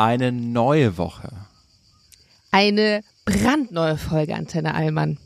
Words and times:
eine 0.00 0.32
neue 0.32 0.96
Woche. 0.96 1.30
Eine 2.50 3.02
brandneue 3.26 3.98
Folge 3.98 4.34
Antenne 4.34 4.74
Allmann. 4.74 5.18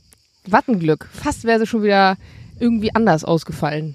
Wattenglück. 0.47 1.09
Fast 1.13 1.45
wäre 1.45 1.61
sie 1.61 1.67
schon 1.67 1.85
wieder 1.85 2.17
irgendwie 2.59 2.93
anders 2.95 3.25
ausgefallen. 3.25 3.95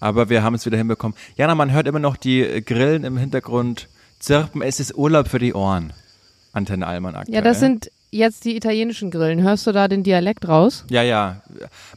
Aber 0.00 0.30
wir 0.30 0.42
haben 0.42 0.54
es 0.54 0.64
wieder 0.64 0.78
hinbekommen. 0.78 1.16
Jana, 1.36 1.54
man 1.54 1.72
hört 1.72 1.86
immer 1.86 1.98
noch 1.98 2.16
die 2.16 2.62
Grillen 2.64 3.04
im 3.04 3.18
Hintergrund 3.18 3.88
zirpen. 4.18 4.62
Es 4.62 4.80
ist 4.80 4.94
Urlaub 4.96 5.28
für 5.28 5.38
die 5.38 5.52
Ohren. 5.52 5.92
Antenne 6.52 6.86
Allmann 6.86 7.16
aktuell. 7.16 7.34
Ja, 7.34 7.42
das 7.42 7.60
sind 7.60 7.90
jetzt 8.14 8.44
die 8.44 8.56
italienischen 8.56 9.10
Grillen. 9.10 9.42
Hörst 9.42 9.66
du 9.66 9.72
da 9.72 9.88
den 9.88 10.02
Dialekt 10.02 10.46
raus? 10.48 10.84
Ja, 10.88 11.02
ja. 11.02 11.42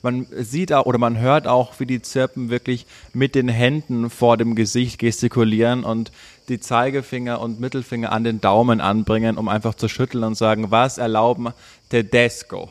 Man 0.02 0.26
sieht 0.32 0.74
auch 0.74 0.86
oder 0.86 0.98
man 0.98 1.20
hört 1.20 1.48
auch, 1.48 1.80
wie 1.80 1.86
die 1.86 2.02
Zirpen 2.02 2.50
wirklich 2.50 2.86
mit 3.14 3.36
den 3.36 3.48
Händen 3.48 4.10
vor 4.10 4.38
dem 4.38 4.56
Gesicht 4.56 5.00
gestikulieren 5.00 5.84
und 5.84 6.12
die 6.50 6.60
Zeigefinger 6.60 7.40
und 7.40 7.60
Mittelfinger 7.60 8.12
an 8.12 8.24
den 8.24 8.42
Daumen 8.42 8.82
anbringen, 8.82 9.38
um 9.38 9.48
einfach 9.48 9.76
zu 9.76 9.88
schütteln 9.88 10.24
und 10.24 10.36
sagen, 10.36 10.72
was 10.72 10.98
erlauben 10.98 11.50
Tedesco? 11.90 12.70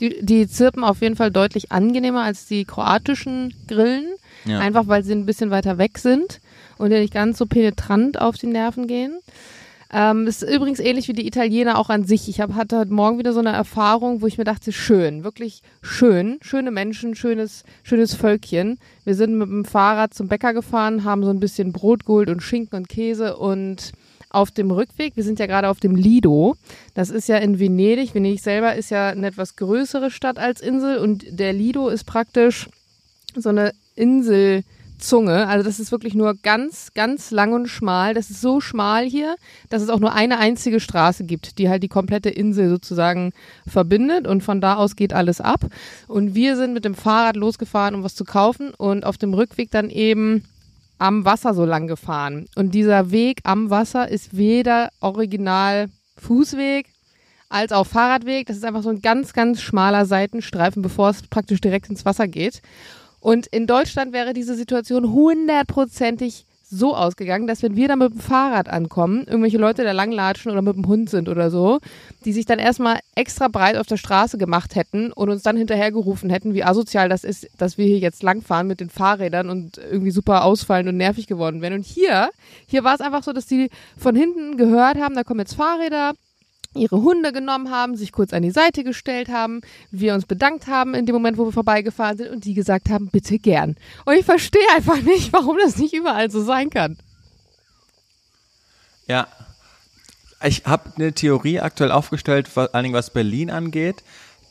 Die, 0.00 0.24
die 0.24 0.48
zirpen 0.48 0.82
auf 0.82 1.02
jeden 1.02 1.16
Fall 1.16 1.30
deutlich 1.30 1.70
angenehmer 1.70 2.22
als 2.22 2.46
die 2.46 2.64
kroatischen 2.64 3.54
Grillen. 3.68 4.06
Ja. 4.46 4.58
Einfach 4.60 4.88
weil 4.88 5.04
sie 5.04 5.12
ein 5.12 5.26
bisschen 5.26 5.50
weiter 5.50 5.76
weg 5.76 5.98
sind 5.98 6.40
und 6.78 6.92
ja 6.92 6.98
nicht 6.98 7.12
ganz 7.12 7.36
so 7.36 7.44
penetrant 7.44 8.18
auf 8.18 8.36
die 8.36 8.46
Nerven 8.46 8.86
gehen. 8.86 9.18
Ähm, 9.92 10.26
ist 10.28 10.42
übrigens 10.42 10.78
ähnlich 10.78 11.08
wie 11.08 11.14
die 11.14 11.26
Italiener 11.26 11.76
auch 11.76 11.90
an 11.90 12.04
sich. 12.04 12.28
Ich 12.28 12.40
hab, 12.40 12.54
hatte 12.54 12.78
heute 12.78 12.92
Morgen 12.92 13.18
wieder 13.18 13.32
so 13.32 13.40
eine 13.40 13.50
Erfahrung, 13.50 14.22
wo 14.22 14.26
ich 14.26 14.38
mir 14.38 14.44
dachte, 14.44 14.70
schön, 14.70 15.24
wirklich 15.24 15.62
schön, 15.82 16.38
schöne 16.42 16.70
Menschen, 16.70 17.16
schönes, 17.16 17.64
schönes 17.82 18.14
Völkchen. 18.14 18.78
Wir 19.04 19.16
sind 19.16 19.36
mit 19.36 19.48
dem 19.48 19.64
Fahrrad 19.64 20.14
zum 20.14 20.28
Bäcker 20.28 20.54
gefahren, 20.54 21.02
haben 21.02 21.24
so 21.24 21.30
ein 21.30 21.40
bisschen 21.40 21.72
Brot 21.72 22.06
geholt 22.06 22.30
und 22.30 22.40
Schinken 22.40 22.76
und 22.76 22.88
Käse 22.88 23.36
und 23.36 23.92
auf 24.30 24.52
dem 24.52 24.70
Rückweg, 24.70 25.16
wir 25.16 25.24
sind 25.24 25.40
ja 25.40 25.46
gerade 25.46 25.68
auf 25.68 25.80
dem 25.80 25.96
Lido, 25.96 26.54
das 26.94 27.10
ist 27.10 27.28
ja 27.28 27.38
in 27.38 27.58
Venedig. 27.58 28.14
Venedig 28.14 28.40
selber 28.40 28.76
ist 28.76 28.90
ja 28.90 29.08
eine 29.08 29.26
etwas 29.26 29.56
größere 29.56 30.12
Stadt 30.12 30.38
als 30.38 30.60
Insel 30.60 30.98
und 30.98 31.24
der 31.28 31.52
Lido 31.52 31.88
ist 31.88 32.04
praktisch 32.04 32.68
so 33.34 33.48
eine 33.48 33.72
Insel. 33.96 34.62
Zunge. 35.00 35.48
Also 35.48 35.64
das 35.64 35.80
ist 35.80 35.92
wirklich 35.92 36.14
nur 36.14 36.34
ganz, 36.34 36.92
ganz 36.94 37.30
lang 37.30 37.52
und 37.52 37.68
schmal. 37.68 38.14
Das 38.14 38.30
ist 38.30 38.40
so 38.40 38.60
schmal 38.60 39.04
hier, 39.04 39.36
dass 39.68 39.82
es 39.82 39.88
auch 39.88 40.00
nur 40.00 40.12
eine 40.12 40.38
einzige 40.38 40.80
Straße 40.80 41.24
gibt, 41.24 41.58
die 41.58 41.68
halt 41.68 41.82
die 41.82 41.88
komplette 41.88 42.30
Insel 42.30 42.68
sozusagen 42.68 43.32
verbindet 43.66 44.26
und 44.26 44.42
von 44.42 44.60
da 44.60 44.76
aus 44.76 44.96
geht 44.96 45.12
alles 45.12 45.40
ab. 45.40 45.66
Und 46.06 46.34
wir 46.34 46.56
sind 46.56 46.74
mit 46.74 46.84
dem 46.84 46.94
Fahrrad 46.94 47.36
losgefahren, 47.36 47.94
um 47.94 48.02
was 48.02 48.14
zu 48.14 48.24
kaufen 48.24 48.72
und 48.74 49.04
auf 49.04 49.18
dem 49.18 49.34
Rückweg 49.34 49.70
dann 49.70 49.90
eben 49.90 50.44
am 50.98 51.24
Wasser 51.24 51.54
so 51.54 51.64
lang 51.64 51.86
gefahren. 51.86 52.46
Und 52.54 52.74
dieser 52.74 53.10
Weg 53.10 53.40
am 53.44 53.70
Wasser 53.70 54.08
ist 54.08 54.36
weder 54.36 54.90
original 55.00 55.88
Fußweg 56.18 56.86
als 57.48 57.72
auch 57.72 57.86
Fahrradweg. 57.86 58.46
Das 58.46 58.56
ist 58.56 58.64
einfach 58.64 58.82
so 58.82 58.90
ein 58.90 59.02
ganz, 59.02 59.32
ganz 59.32 59.60
schmaler 59.60 60.06
Seitenstreifen, 60.06 60.82
bevor 60.82 61.10
es 61.10 61.22
praktisch 61.22 61.60
direkt 61.60 61.88
ins 61.88 62.04
Wasser 62.04 62.28
geht. 62.28 62.62
Und 63.20 63.46
in 63.46 63.66
Deutschland 63.66 64.12
wäre 64.12 64.32
diese 64.32 64.54
Situation 64.54 65.12
hundertprozentig 65.12 66.46
so 66.70 66.94
ausgegangen, 66.94 67.48
dass 67.48 67.64
wenn 67.64 67.74
wir 67.74 67.88
da 67.88 67.96
mit 67.96 68.12
dem 68.12 68.20
Fahrrad 68.20 68.68
ankommen, 68.68 69.24
irgendwelche 69.26 69.58
Leute 69.58 69.82
da 69.82 69.90
langlatschen 69.90 70.52
oder 70.52 70.62
mit 70.62 70.76
dem 70.76 70.86
Hund 70.86 71.10
sind 71.10 71.28
oder 71.28 71.50
so, 71.50 71.80
die 72.24 72.32
sich 72.32 72.46
dann 72.46 72.60
erstmal 72.60 73.00
extra 73.16 73.48
breit 73.48 73.76
auf 73.76 73.88
der 73.88 73.96
Straße 73.96 74.38
gemacht 74.38 74.76
hätten 74.76 75.12
und 75.12 75.30
uns 75.30 75.42
dann 75.42 75.56
hinterhergerufen 75.56 76.30
hätten, 76.30 76.54
wie 76.54 76.62
asozial 76.62 77.08
das 77.08 77.24
ist, 77.24 77.48
dass 77.58 77.76
wir 77.76 77.86
hier 77.86 77.98
jetzt 77.98 78.22
langfahren 78.22 78.68
mit 78.68 78.78
den 78.78 78.88
Fahrrädern 78.88 79.50
und 79.50 79.78
irgendwie 79.78 80.12
super 80.12 80.44
ausfallen 80.44 80.86
und 80.86 80.96
nervig 80.96 81.26
geworden 81.26 81.60
wären. 81.60 81.74
Und 81.74 81.84
hier, 81.84 82.30
hier 82.66 82.84
war 82.84 82.94
es 82.94 83.00
einfach 83.00 83.24
so, 83.24 83.32
dass 83.32 83.46
die 83.46 83.68
von 83.96 84.14
hinten 84.14 84.56
gehört 84.56 84.96
haben, 84.96 85.16
da 85.16 85.24
kommen 85.24 85.40
jetzt 85.40 85.54
Fahrräder, 85.54 86.12
ihre 86.74 87.02
Hunde 87.02 87.32
genommen 87.32 87.70
haben, 87.70 87.96
sich 87.96 88.12
kurz 88.12 88.32
an 88.32 88.42
die 88.42 88.52
Seite 88.52 88.84
gestellt 88.84 89.28
haben, 89.28 89.60
wir 89.90 90.14
uns 90.14 90.26
bedankt 90.26 90.68
haben 90.68 90.94
in 90.94 91.04
dem 91.04 91.14
Moment, 91.14 91.36
wo 91.36 91.46
wir 91.46 91.52
vorbeigefahren 91.52 92.16
sind 92.16 92.30
und 92.30 92.44
die 92.44 92.54
gesagt 92.54 92.90
haben, 92.90 93.08
bitte 93.08 93.38
gern. 93.38 93.76
Und 94.04 94.14
ich 94.14 94.24
verstehe 94.24 94.62
einfach 94.76 95.00
nicht, 95.02 95.32
warum 95.32 95.58
das 95.58 95.78
nicht 95.78 95.94
überall 95.94 96.30
so 96.30 96.42
sein 96.42 96.70
kann. 96.70 96.96
Ja. 99.08 99.26
Ich 100.42 100.64
habe 100.64 100.92
eine 100.96 101.12
Theorie 101.12 101.60
aktuell 101.60 101.92
aufgestellt, 101.92 102.48
vor 102.48 102.74
allen 102.74 102.84
Dingen 102.84 102.94
was 102.94 103.10
Berlin 103.10 103.50
angeht, 103.50 104.02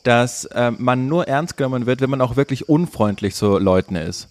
dass 0.04 0.44
äh, 0.44 0.70
man 0.70 1.08
nur 1.08 1.26
ernst 1.26 1.56
genommen 1.56 1.86
wird, 1.86 2.00
wenn 2.00 2.10
man 2.10 2.20
auch 2.20 2.36
wirklich 2.36 2.68
unfreundlich 2.68 3.34
zu 3.34 3.58
Leuten 3.58 3.96
ist. 3.96 4.28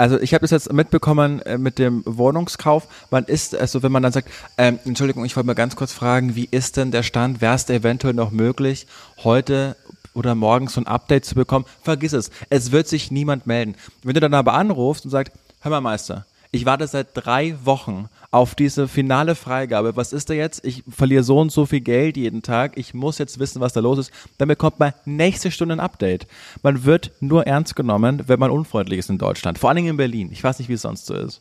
Also 0.00 0.18
ich 0.18 0.32
habe 0.32 0.40
das 0.40 0.50
jetzt 0.50 0.72
mitbekommen 0.72 1.42
äh, 1.42 1.58
mit 1.58 1.78
dem 1.78 2.02
Wohnungskauf. 2.06 2.88
Man 3.10 3.24
ist, 3.24 3.54
also 3.54 3.82
wenn 3.82 3.92
man 3.92 4.02
dann 4.02 4.12
sagt, 4.12 4.30
ähm, 4.56 4.78
Entschuldigung, 4.86 5.26
ich 5.26 5.36
wollte 5.36 5.46
mal 5.46 5.52
ganz 5.52 5.76
kurz 5.76 5.92
fragen, 5.92 6.36
wie 6.36 6.48
ist 6.50 6.78
denn 6.78 6.90
der 6.90 7.02
Stand? 7.02 7.42
Wäre 7.42 7.54
es 7.54 7.68
eventuell 7.68 8.14
noch 8.14 8.30
möglich, 8.30 8.86
heute 9.24 9.76
oder 10.14 10.34
morgen 10.34 10.68
so 10.68 10.80
ein 10.80 10.86
Update 10.86 11.26
zu 11.26 11.34
bekommen? 11.34 11.66
Vergiss 11.82 12.14
es. 12.14 12.30
Es 12.48 12.72
wird 12.72 12.88
sich 12.88 13.10
niemand 13.10 13.46
melden. 13.46 13.74
Wenn 14.02 14.14
du 14.14 14.20
dann 14.20 14.32
aber 14.32 14.54
anrufst 14.54 15.04
und 15.04 15.10
sagst, 15.10 15.34
hör 15.60 15.70
mal 15.70 15.82
Meister, 15.82 16.24
ich 16.52 16.66
warte 16.66 16.86
seit 16.86 17.08
drei 17.14 17.56
Wochen 17.64 18.08
auf 18.32 18.54
diese 18.54 18.88
finale 18.88 19.34
Freigabe. 19.34 19.96
Was 19.96 20.12
ist 20.12 20.30
da 20.30 20.34
jetzt? 20.34 20.64
Ich 20.64 20.82
verliere 20.88 21.22
so 21.22 21.38
und 21.38 21.52
so 21.52 21.66
viel 21.66 21.80
Geld 21.80 22.16
jeden 22.16 22.42
Tag. 22.42 22.76
Ich 22.76 22.92
muss 22.92 23.18
jetzt 23.18 23.38
wissen, 23.38 23.60
was 23.60 23.72
da 23.72 23.80
los 23.80 23.98
ist. 23.98 24.10
Dann 24.38 24.48
bekommt 24.48 24.80
man 24.80 24.92
nächste 25.04 25.50
Stunde 25.50 25.76
ein 25.76 25.80
Update. 25.80 26.26
Man 26.62 26.84
wird 26.84 27.12
nur 27.20 27.46
ernst 27.46 27.76
genommen, 27.76 28.24
wenn 28.26 28.40
man 28.40 28.50
unfreundlich 28.50 28.98
ist 28.98 29.10
in 29.10 29.18
Deutschland. 29.18 29.58
Vor 29.58 29.68
allen 29.70 29.76
Dingen 29.76 29.90
in 29.90 29.96
Berlin. 29.96 30.30
Ich 30.32 30.42
weiß 30.42 30.58
nicht, 30.58 30.68
wie 30.68 30.74
es 30.74 30.82
sonst 30.82 31.06
so 31.06 31.14
ist. 31.14 31.40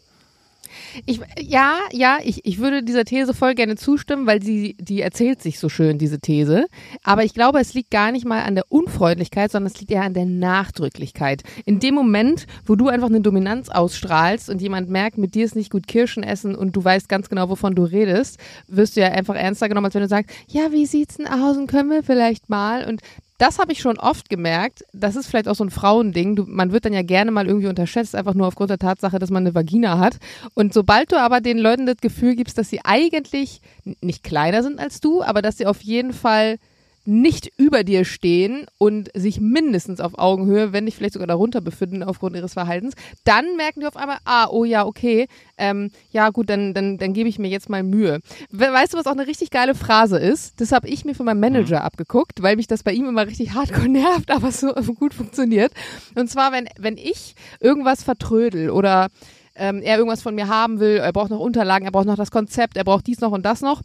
Ich, 1.05 1.19
ja, 1.39 1.79
ja, 1.91 2.19
ich, 2.23 2.45
ich 2.45 2.59
würde 2.59 2.83
dieser 2.83 3.05
These 3.05 3.33
voll 3.33 3.55
gerne 3.55 3.75
zustimmen, 3.75 4.27
weil 4.27 4.41
sie, 4.41 4.75
die 4.79 5.01
erzählt 5.01 5.41
sich 5.41 5.59
so 5.59 5.69
schön, 5.69 5.97
diese 5.97 6.19
These. 6.19 6.67
Aber 7.03 7.23
ich 7.23 7.33
glaube, 7.33 7.59
es 7.59 7.73
liegt 7.73 7.91
gar 7.91 8.11
nicht 8.11 8.25
mal 8.25 8.43
an 8.43 8.55
der 8.55 8.65
Unfreundlichkeit, 8.69 9.51
sondern 9.51 9.71
es 9.71 9.79
liegt 9.79 9.91
eher 9.91 10.03
an 10.03 10.13
der 10.13 10.25
Nachdrücklichkeit. 10.25 11.43
In 11.65 11.79
dem 11.79 11.95
Moment, 11.95 12.47
wo 12.65 12.75
du 12.75 12.87
einfach 12.87 13.09
eine 13.09 13.21
Dominanz 13.21 13.69
ausstrahlst 13.69 14.49
und 14.49 14.61
jemand 14.61 14.89
merkt, 14.89 15.17
mit 15.17 15.35
dir 15.35 15.45
ist 15.45 15.55
nicht 15.55 15.71
gut 15.71 15.87
Kirschen 15.87 16.23
essen 16.23 16.55
und 16.55 16.75
du 16.75 16.83
weißt 16.83 17.09
ganz 17.09 17.29
genau, 17.29 17.49
wovon 17.49 17.75
du 17.75 17.83
redest, 17.83 18.39
wirst 18.67 18.95
du 18.95 19.01
ja 19.01 19.07
einfach 19.07 19.35
ernster 19.35 19.69
genommen, 19.69 19.85
als 19.85 19.95
wenn 19.95 20.01
du 20.01 20.07
sagst, 20.07 20.35
ja, 20.47 20.71
wie 20.71 20.85
sieht's 20.85 21.17
denn 21.17 21.27
aus 21.27 21.57
und 21.57 21.67
können 21.67 21.89
wir 21.89 22.03
vielleicht 22.03 22.49
mal? 22.49 22.87
Und 22.87 23.01
das 23.39 23.57
habe 23.57 23.71
ich 23.71 23.79
schon 23.79 23.97
oft 23.97 24.29
gemerkt. 24.29 24.83
Das 24.93 25.15
ist 25.15 25.27
vielleicht 25.27 25.47
auch 25.47 25.55
so 25.55 25.63
ein 25.63 25.71
Frauending. 25.71 26.35
Du, 26.35 26.45
man 26.45 26.73
wird 26.73 26.83
dann 26.85 26.93
ja 26.93 27.01
gerne 27.01 27.31
mal 27.31 27.47
irgendwie 27.47 27.67
unterschätzt, 27.67 28.13
einfach 28.13 28.33
nur 28.33 28.45
aufgrund 28.45 28.69
der 28.69 28.77
Tatsache, 28.77 29.17
dass 29.17 29.31
man 29.31 29.43
eine 29.43 29.55
Vagina 29.55 29.97
hat. 29.97 30.17
Und 30.55 30.73
sobald 30.73 31.13
du 31.13 31.19
aber 31.19 31.39
den 31.39 31.57
Leuten 31.57 31.85
das 31.85 31.97
Gefühl 31.97 32.35
gibst, 32.35 32.57
dass 32.57 32.69
sie 32.69 32.81
eigentlich 32.83 33.61
nicht 34.01 34.23
kleiner 34.23 34.61
sind 34.61 34.77
als 34.77 34.99
du, 34.99 35.23
aber 35.23 35.41
dass 35.41 35.57
sie 35.57 35.65
auf 35.65 35.81
jeden 35.81 36.11
Fall 36.11 36.59
nicht 37.05 37.51
über 37.57 37.83
dir 37.83 38.05
stehen 38.05 38.65
und 38.77 39.09
sich 39.15 39.39
mindestens 39.39 39.99
auf 39.99 40.17
Augenhöhe, 40.17 40.73
wenn 40.73 40.83
nicht 40.83 40.97
vielleicht 40.97 41.13
sogar 41.13 41.27
darunter 41.27 41.61
befinden 41.61 42.03
aufgrund 42.03 42.35
ihres 42.35 42.53
Verhaltens, 42.53 42.93
dann 43.23 43.55
merken 43.57 43.81
die 43.81 43.87
auf 43.87 43.97
einmal, 43.97 44.17
ah, 44.25 44.47
oh 44.49 44.63
ja, 44.63 44.85
okay, 44.85 45.27
ähm, 45.57 45.91
ja 46.11 46.29
gut, 46.29 46.49
dann, 46.49 46.73
dann, 46.73 46.97
dann 46.97 47.13
gebe 47.13 47.29
ich 47.29 47.39
mir 47.39 47.49
jetzt 47.49 47.69
mal 47.69 47.83
Mühe. 47.83 48.19
Weißt 48.51 48.93
du, 48.93 48.97
was 48.97 49.07
auch 49.07 49.11
eine 49.11 49.27
richtig 49.27 49.49
geile 49.49 49.75
Phrase 49.75 50.17
ist? 50.17 50.59
Das 50.61 50.71
habe 50.71 50.87
ich 50.87 51.05
mir 51.05 51.15
von 51.15 51.25
meinem 51.25 51.39
Manager 51.39 51.79
mhm. 51.79 51.85
abgeguckt, 51.85 52.41
weil 52.41 52.55
mich 52.55 52.67
das 52.67 52.83
bei 52.83 52.91
ihm 52.91 53.07
immer 53.07 53.27
richtig 53.27 53.53
hardcore 53.53 53.89
nervt, 53.89 54.31
aber 54.31 54.51
so 54.51 54.73
gut 54.93 55.13
funktioniert. 55.13 55.71
Und 56.15 56.29
zwar, 56.29 56.51
wenn, 56.51 56.67
wenn 56.77 56.97
ich 56.97 57.35
irgendwas 57.59 58.03
vertrödel 58.03 58.69
oder 58.69 59.07
ähm, 59.55 59.81
er 59.81 59.97
irgendwas 59.97 60.21
von 60.21 60.35
mir 60.35 60.47
haben 60.47 60.79
will, 60.79 60.97
er 60.97 61.11
braucht 61.11 61.29
noch 61.29 61.39
Unterlagen, 61.39 61.85
er 61.85 61.91
braucht 61.91 62.05
noch 62.05 62.15
das 62.15 62.31
Konzept, 62.31 62.77
er 62.77 62.83
braucht 62.83 63.07
dies 63.07 63.19
noch 63.19 63.31
und 63.31 63.45
das 63.45 63.61
noch, 63.61 63.81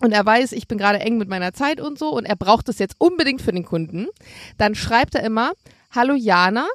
und 0.00 0.12
er 0.12 0.24
weiß, 0.24 0.52
ich 0.52 0.68
bin 0.68 0.78
gerade 0.78 1.00
eng 1.00 1.18
mit 1.18 1.28
meiner 1.28 1.52
Zeit 1.52 1.80
und 1.80 1.98
so 1.98 2.10
und 2.10 2.24
er 2.24 2.36
braucht 2.36 2.68
es 2.68 2.78
jetzt 2.78 2.96
unbedingt 2.98 3.42
für 3.42 3.52
den 3.52 3.64
Kunden, 3.64 4.06
dann 4.58 4.74
schreibt 4.74 5.14
er 5.14 5.24
immer, 5.24 5.52
Hallo 5.90 6.14
Jana, 6.14 6.66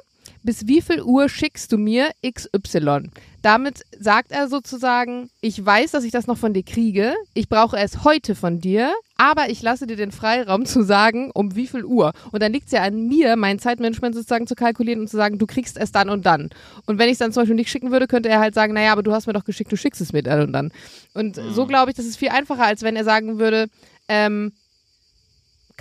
bis 0.42 0.66
wie 0.66 0.82
viel 0.82 1.02
Uhr 1.02 1.28
schickst 1.28 1.70
du 1.72 1.78
mir 1.78 2.10
XY? 2.28 3.10
Damit 3.42 3.84
sagt 3.98 4.32
er 4.32 4.48
sozusagen, 4.48 5.30
ich 5.40 5.64
weiß, 5.64 5.92
dass 5.92 6.04
ich 6.04 6.12
das 6.12 6.26
noch 6.26 6.38
von 6.38 6.52
dir 6.52 6.62
kriege, 6.62 7.14
ich 7.34 7.48
brauche 7.48 7.76
es 7.76 8.04
heute 8.04 8.34
von 8.34 8.60
dir, 8.60 8.92
aber 9.22 9.50
ich 9.50 9.62
lasse 9.62 9.86
dir 9.86 9.94
den 9.94 10.10
Freiraum 10.10 10.66
zu 10.66 10.82
sagen, 10.82 11.30
um 11.32 11.54
wie 11.54 11.68
viel 11.68 11.84
Uhr. 11.84 12.12
Und 12.32 12.42
dann 12.42 12.52
liegt 12.52 12.66
es 12.66 12.72
ja 12.72 12.82
an 12.82 13.06
mir, 13.06 13.36
mein 13.36 13.60
Zeitmanagement 13.60 14.16
sozusagen 14.16 14.48
zu 14.48 14.56
kalkulieren 14.56 15.00
und 15.00 15.06
zu 15.06 15.16
sagen, 15.16 15.38
du 15.38 15.46
kriegst 15.46 15.78
es 15.78 15.92
dann 15.92 16.10
und 16.10 16.26
dann. 16.26 16.50
Und 16.86 16.98
wenn 16.98 17.06
ich 17.06 17.12
es 17.12 17.18
dann 17.18 17.32
zum 17.32 17.42
Beispiel 17.42 17.54
nicht 17.54 17.70
schicken 17.70 17.92
würde, 17.92 18.08
könnte 18.08 18.28
er 18.28 18.40
halt 18.40 18.52
sagen, 18.52 18.72
naja, 18.72 18.90
aber 18.90 19.04
du 19.04 19.12
hast 19.12 19.28
mir 19.28 19.32
doch 19.32 19.44
geschickt, 19.44 19.70
du 19.70 19.76
schickst 19.76 20.00
es 20.00 20.12
mir 20.12 20.24
dann 20.24 20.40
und 20.40 20.52
dann. 20.52 20.72
Und 21.14 21.36
mhm. 21.36 21.52
so 21.52 21.66
glaube 21.66 21.92
ich, 21.92 21.96
das 21.96 22.04
ist 22.04 22.16
viel 22.16 22.30
einfacher, 22.30 22.64
als 22.64 22.82
wenn 22.82 22.96
er 22.96 23.04
sagen 23.04 23.38
würde, 23.38 23.68
ähm, 24.08 24.50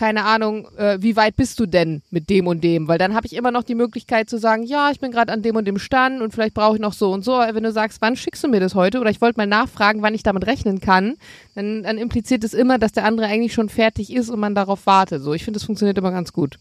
keine 0.01 0.25
Ahnung, 0.25 0.67
äh, 0.77 0.97
wie 0.99 1.15
weit 1.15 1.35
bist 1.35 1.59
du 1.59 1.67
denn 1.67 2.01
mit 2.09 2.31
dem 2.31 2.47
und 2.47 2.63
dem? 2.63 2.87
Weil 2.87 2.97
dann 2.97 3.13
habe 3.13 3.27
ich 3.27 3.35
immer 3.35 3.51
noch 3.51 3.61
die 3.61 3.75
Möglichkeit 3.75 4.31
zu 4.31 4.39
sagen, 4.39 4.63
ja, 4.63 4.89
ich 4.89 4.99
bin 4.99 5.11
gerade 5.11 5.31
an 5.31 5.43
dem 5.43 5.55
und 5.55 5.65
dem 5.65 5.77
Stand 5.77 6.23
und 6.23 6.33
vielleicht 6.33 6.55
brauche 6.55 6.77
ich 6.77 6.81
noch 6.81 6.93
so 6.93 7.11
und 7.11 7.23
so. 7.23 7.35
Aber 7.35 7.53
wenn 7.53 7.61
du 7.61 7.71
sagst, 7.71 8.01
wann 8.01 8.15
schickst 8.15 8.43
du 8.43 8.47
mir 8.47 8.59
das 8.59 8.73
heute? 8.73 8.99
Oder 8.99 9.11
ich 9.11 9.21
wollte 9.21 9.37
mal 9.37 9.45
nachfragen, 9.45 10.01
wann 10.01 10.15
ich 10.15 10.23
damit 10.23 10.47
rechnen 10.47 10.81
kann, 10.81 11.17
dann, 11.53 11.83
dann 11.83 11.99
impliziert 11.99 12.43
es 12.43 12.55
immer, 12.55 12.79
dass 12.79 12.93
der 12.93 13.05
andere 13.05 13.27
eigentlich 13.27 13.53
schon 13.53 13.69
fertig 13.69 14.11
ist 14.11 14.31
und 14.31 14.39
man 14.39 14.55
darauf 14.55 14.87
wartet. 14.87 15.21
So, 15.21 15.35
ich 15.35 15.43
finde, 15.45 15.59
das 15.59 15.67
funktioniert 15.67 15.99
immer 15.99 16.09
ganz 16.09 16.33
gut. 16.33 16.57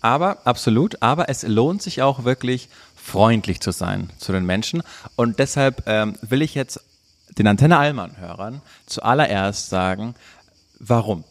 Aber, 0.00 0.46
absolut, 0.46 1.02
aber 1.02 1.28
es 1.28 1.42
lohnt 1.42 1.82
sich 1.82 2.00
auch 2.00 2.24
wirklich, 2.24 2.70
freundlich 2.96 3.60
zu 3.60 3.72
sein 3.72 4.08
zu 4.16 4.32
den 4.32 4.46
Menschen. 4.46 4.82
Und 5.16 5.38
deshalb 5.38 5.82
ähm, 5.84 6.14
will 6.22 6.40
ich 6.40 6.54
jetzt 6.54 6.80
den 7.36 7.46
Antenne 7.46 7.76
Allmann-Hörern 7.76 8.62
zuallererst 8.86 9.68
sagen, 9.68 10.14
warum. 10.82 11.24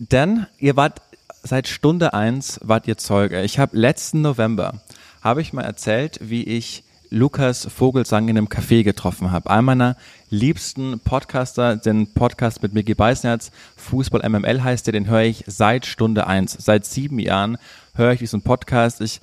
Denn 0.00 0.46
ihr 0.58 0.76
wart 0.76 1.02
seit 1.42 1.68
Stunde 1.68 2.14
eins 2.14 2.58
wart 2.62 2.88
ihr 2.88 2.96
Zeuge. 2.96 3.42
Ich 3.42 3.58
habe 3.58 3.76
letzten 3.76 4.22
November, 4.22 4.80
habe 5.20 5.42
ich 5.42 5.52
mal 5.52 5.62
erzählt, 5.62 6.18
wie 6.22 6.42
ich 6.42 6.84
Lukas 7.10 7.66
Vogelsang 7.66 8.28
in 8.28 8.38
einem 8.38 8.46
Café 8.48 8.82
getroffen 8.82 9.30
habe. 9.30 9.50
Einer 9.50 9.60
meiner 9.60 9.96
liebsten 10.30 11.00
Podcaster, 11.00 11.76
den 11.76 12.14
Podcast 12.14 12.62
mit 12.62 12.72
Micky 12.72 12.94
Beißnerz, 12.94 13.50
Fußball 13.76 14.26
MML 14.26 14.62
heißt 14.64 14.86
der, 14.86 14.92
den 14.92 15.06
höre 15.06 15.24
ich 15.24 15.44
seit 15.46 15.84
Stunde 15.84 16.26
eins. 16.26 16.56
Seit 16.58 16.86
sieben 16.86 17.18
Jahren 17.18 17.58
höre 17.94 18.12
ich 18.12 18.20
diesen 18.20 18.40
Podcast. 18.40 19.02
Ich 19.02 19.20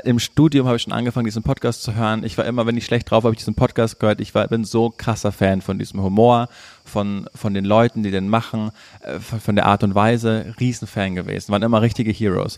im 0.00 0.18
Studium 0.18 0.66
habe 0.66 0.76
ich 0.76 0.82
schon 0.82 0.92
angefangen, 0.92 1.26
diesen 1.26 1.42
Podcast 1.42 1.82
zu 1.82 1.94
hören. 1.94 2.24
Ich 2.24 2.36
war 2.36 2.44
immer, 2.44 2.66
wenn 2.66 2.76
ich 2.76 2.84
schlecht 2.84 3.10
drauf, 3.10 3.24
habe 3.24 3.34
ich 3.34 3.38
diesen 3.38 3.54
Podcast 3.54 4.00
gehört. 4.00 4.20
Ich 4.20 4.34
war, 4.34 4.46
bin 4.48 4.64
so 4.64 4.92
krasser 4.96 5.30
Fan 5.30 5.60
von 5.60 5.78
diesem 5.78 6.02
Humor, 6.02 6.48
von, 6.84 7.28
von 7.34 7.54
den 7.54 7.64
Leuten, 7.64 8.02
die 8.02 8.10
den 8.10 8.28
machen, 8.28 8.72
äh, 9.02 9.20
von, 9.20 9.40
von 9.40 9.54
der 9.54 9.66
Art 9.66 9.84
und 9.84 9.94
Weise. 9.94 10.54
Riesenfan 10.58 11.14
gewesen. 11.14 11.52
Waren 11.52 11.62
immer 11.62 11.80
richtige 11.80 12.10
Heroes. 12.10 12.56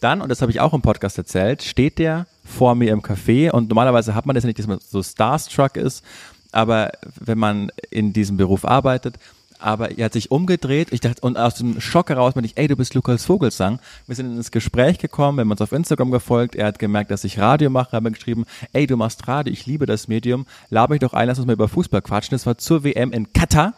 Dann, 0.00 0.22
und 0.22 0.28
das 0.28 0.40
habe 0.42 0.52
ich 0.52 0.60
auch 0.60 0.72
im 0.74 0.82
Podcast 0.82 1.18
erzählt, 1.18 1.62
steht 1.62 1.98
der 1.98 2.26
vor 2.44 2.74
mir 2.74 2.92
im 2.92 3.02
Café 3.02 3.50
und 3.50 3.68
normalerweise 3.68 4.14
hat 4.14 4.26
man 4.26 4.34
das 4.34 4.44
ja 4.44 4.46
nicht, 4.46 4.58
dass 4.58 4.68
man 4.68 4.78
so 4.80 5.02
Starstruck 5.02 5.76
ist, 5.76 6.04
aber 6.52 6.92
wenn 7.18 7.36
man 7.36 7.70
in 7.90 8.12
diesem 8.12 8.36
Beruf 8.36 8.64
arbeitet, 8.64 9.16
aber 9.58 9.98
er 9.98 10.06
hat 10.06 10.12
sich 10.12 10.30
umgedreht, 10.30 10.88
ich 10.92 11.00
dachte, 11.00 11.20
und 11.22 11.36
aus 11.36 11.56
dem 11.56 11.80
Schock 11.80 12.10
heraus 12.10 12.34
meinte 12.34 12.46
ich, 12.46 12.56
ey, 12.56 12.68
du 12.68 12.76
bist 12.76 12.94
Lukas 12.94 13.24
Vogelsang. 13.24 13.80
Wir 14.06 14.16
sind 14.16 14.36
ins 14.36 14.50
Gespräch 14.50 14.98
gekommen, 14.98 15.38
wir 15.38 15.42
haben 15.42 15.50
uns 15.50 15.60
auf 15.60 15.72
Instagram 15.72 16.10
gefolgt, 16.10 16.54
er 16.54 16.66
hat 16.66 16.78
gemerkt, 16.78 17.10
dass 17.10 17.24
ich 17.24 17.38
Radio 17.38 17.70
mache, 17.70 17.92
habe 17.92 18.10
geschrieben, 18.10 18.44
ey, 18.72 18.86
du 18.86 18.96
machst 18.96 19.26
Radio, 19.28 19.52
ich 19.52 19.66
liebe 19.66 19.86
das 19.86 20.08
Medium, 20.08 20.46
labe 20.70 20.94
mich 20.94 21.00
doch 21.00 21.12
ein, 21.12 21.28
lass 21.28 21.38
uns 21.38 21.46
mal 21.46 21.54
über 21.54 21.68
Fußball 21.68 22.02
quatschen. 22.02 22.32
Das 22.32 22.46
war 22.46 22.58
zur 22.58 22.84
WM 22.84 23.12
in 23.12 23.32
Katar. 23.32 23.74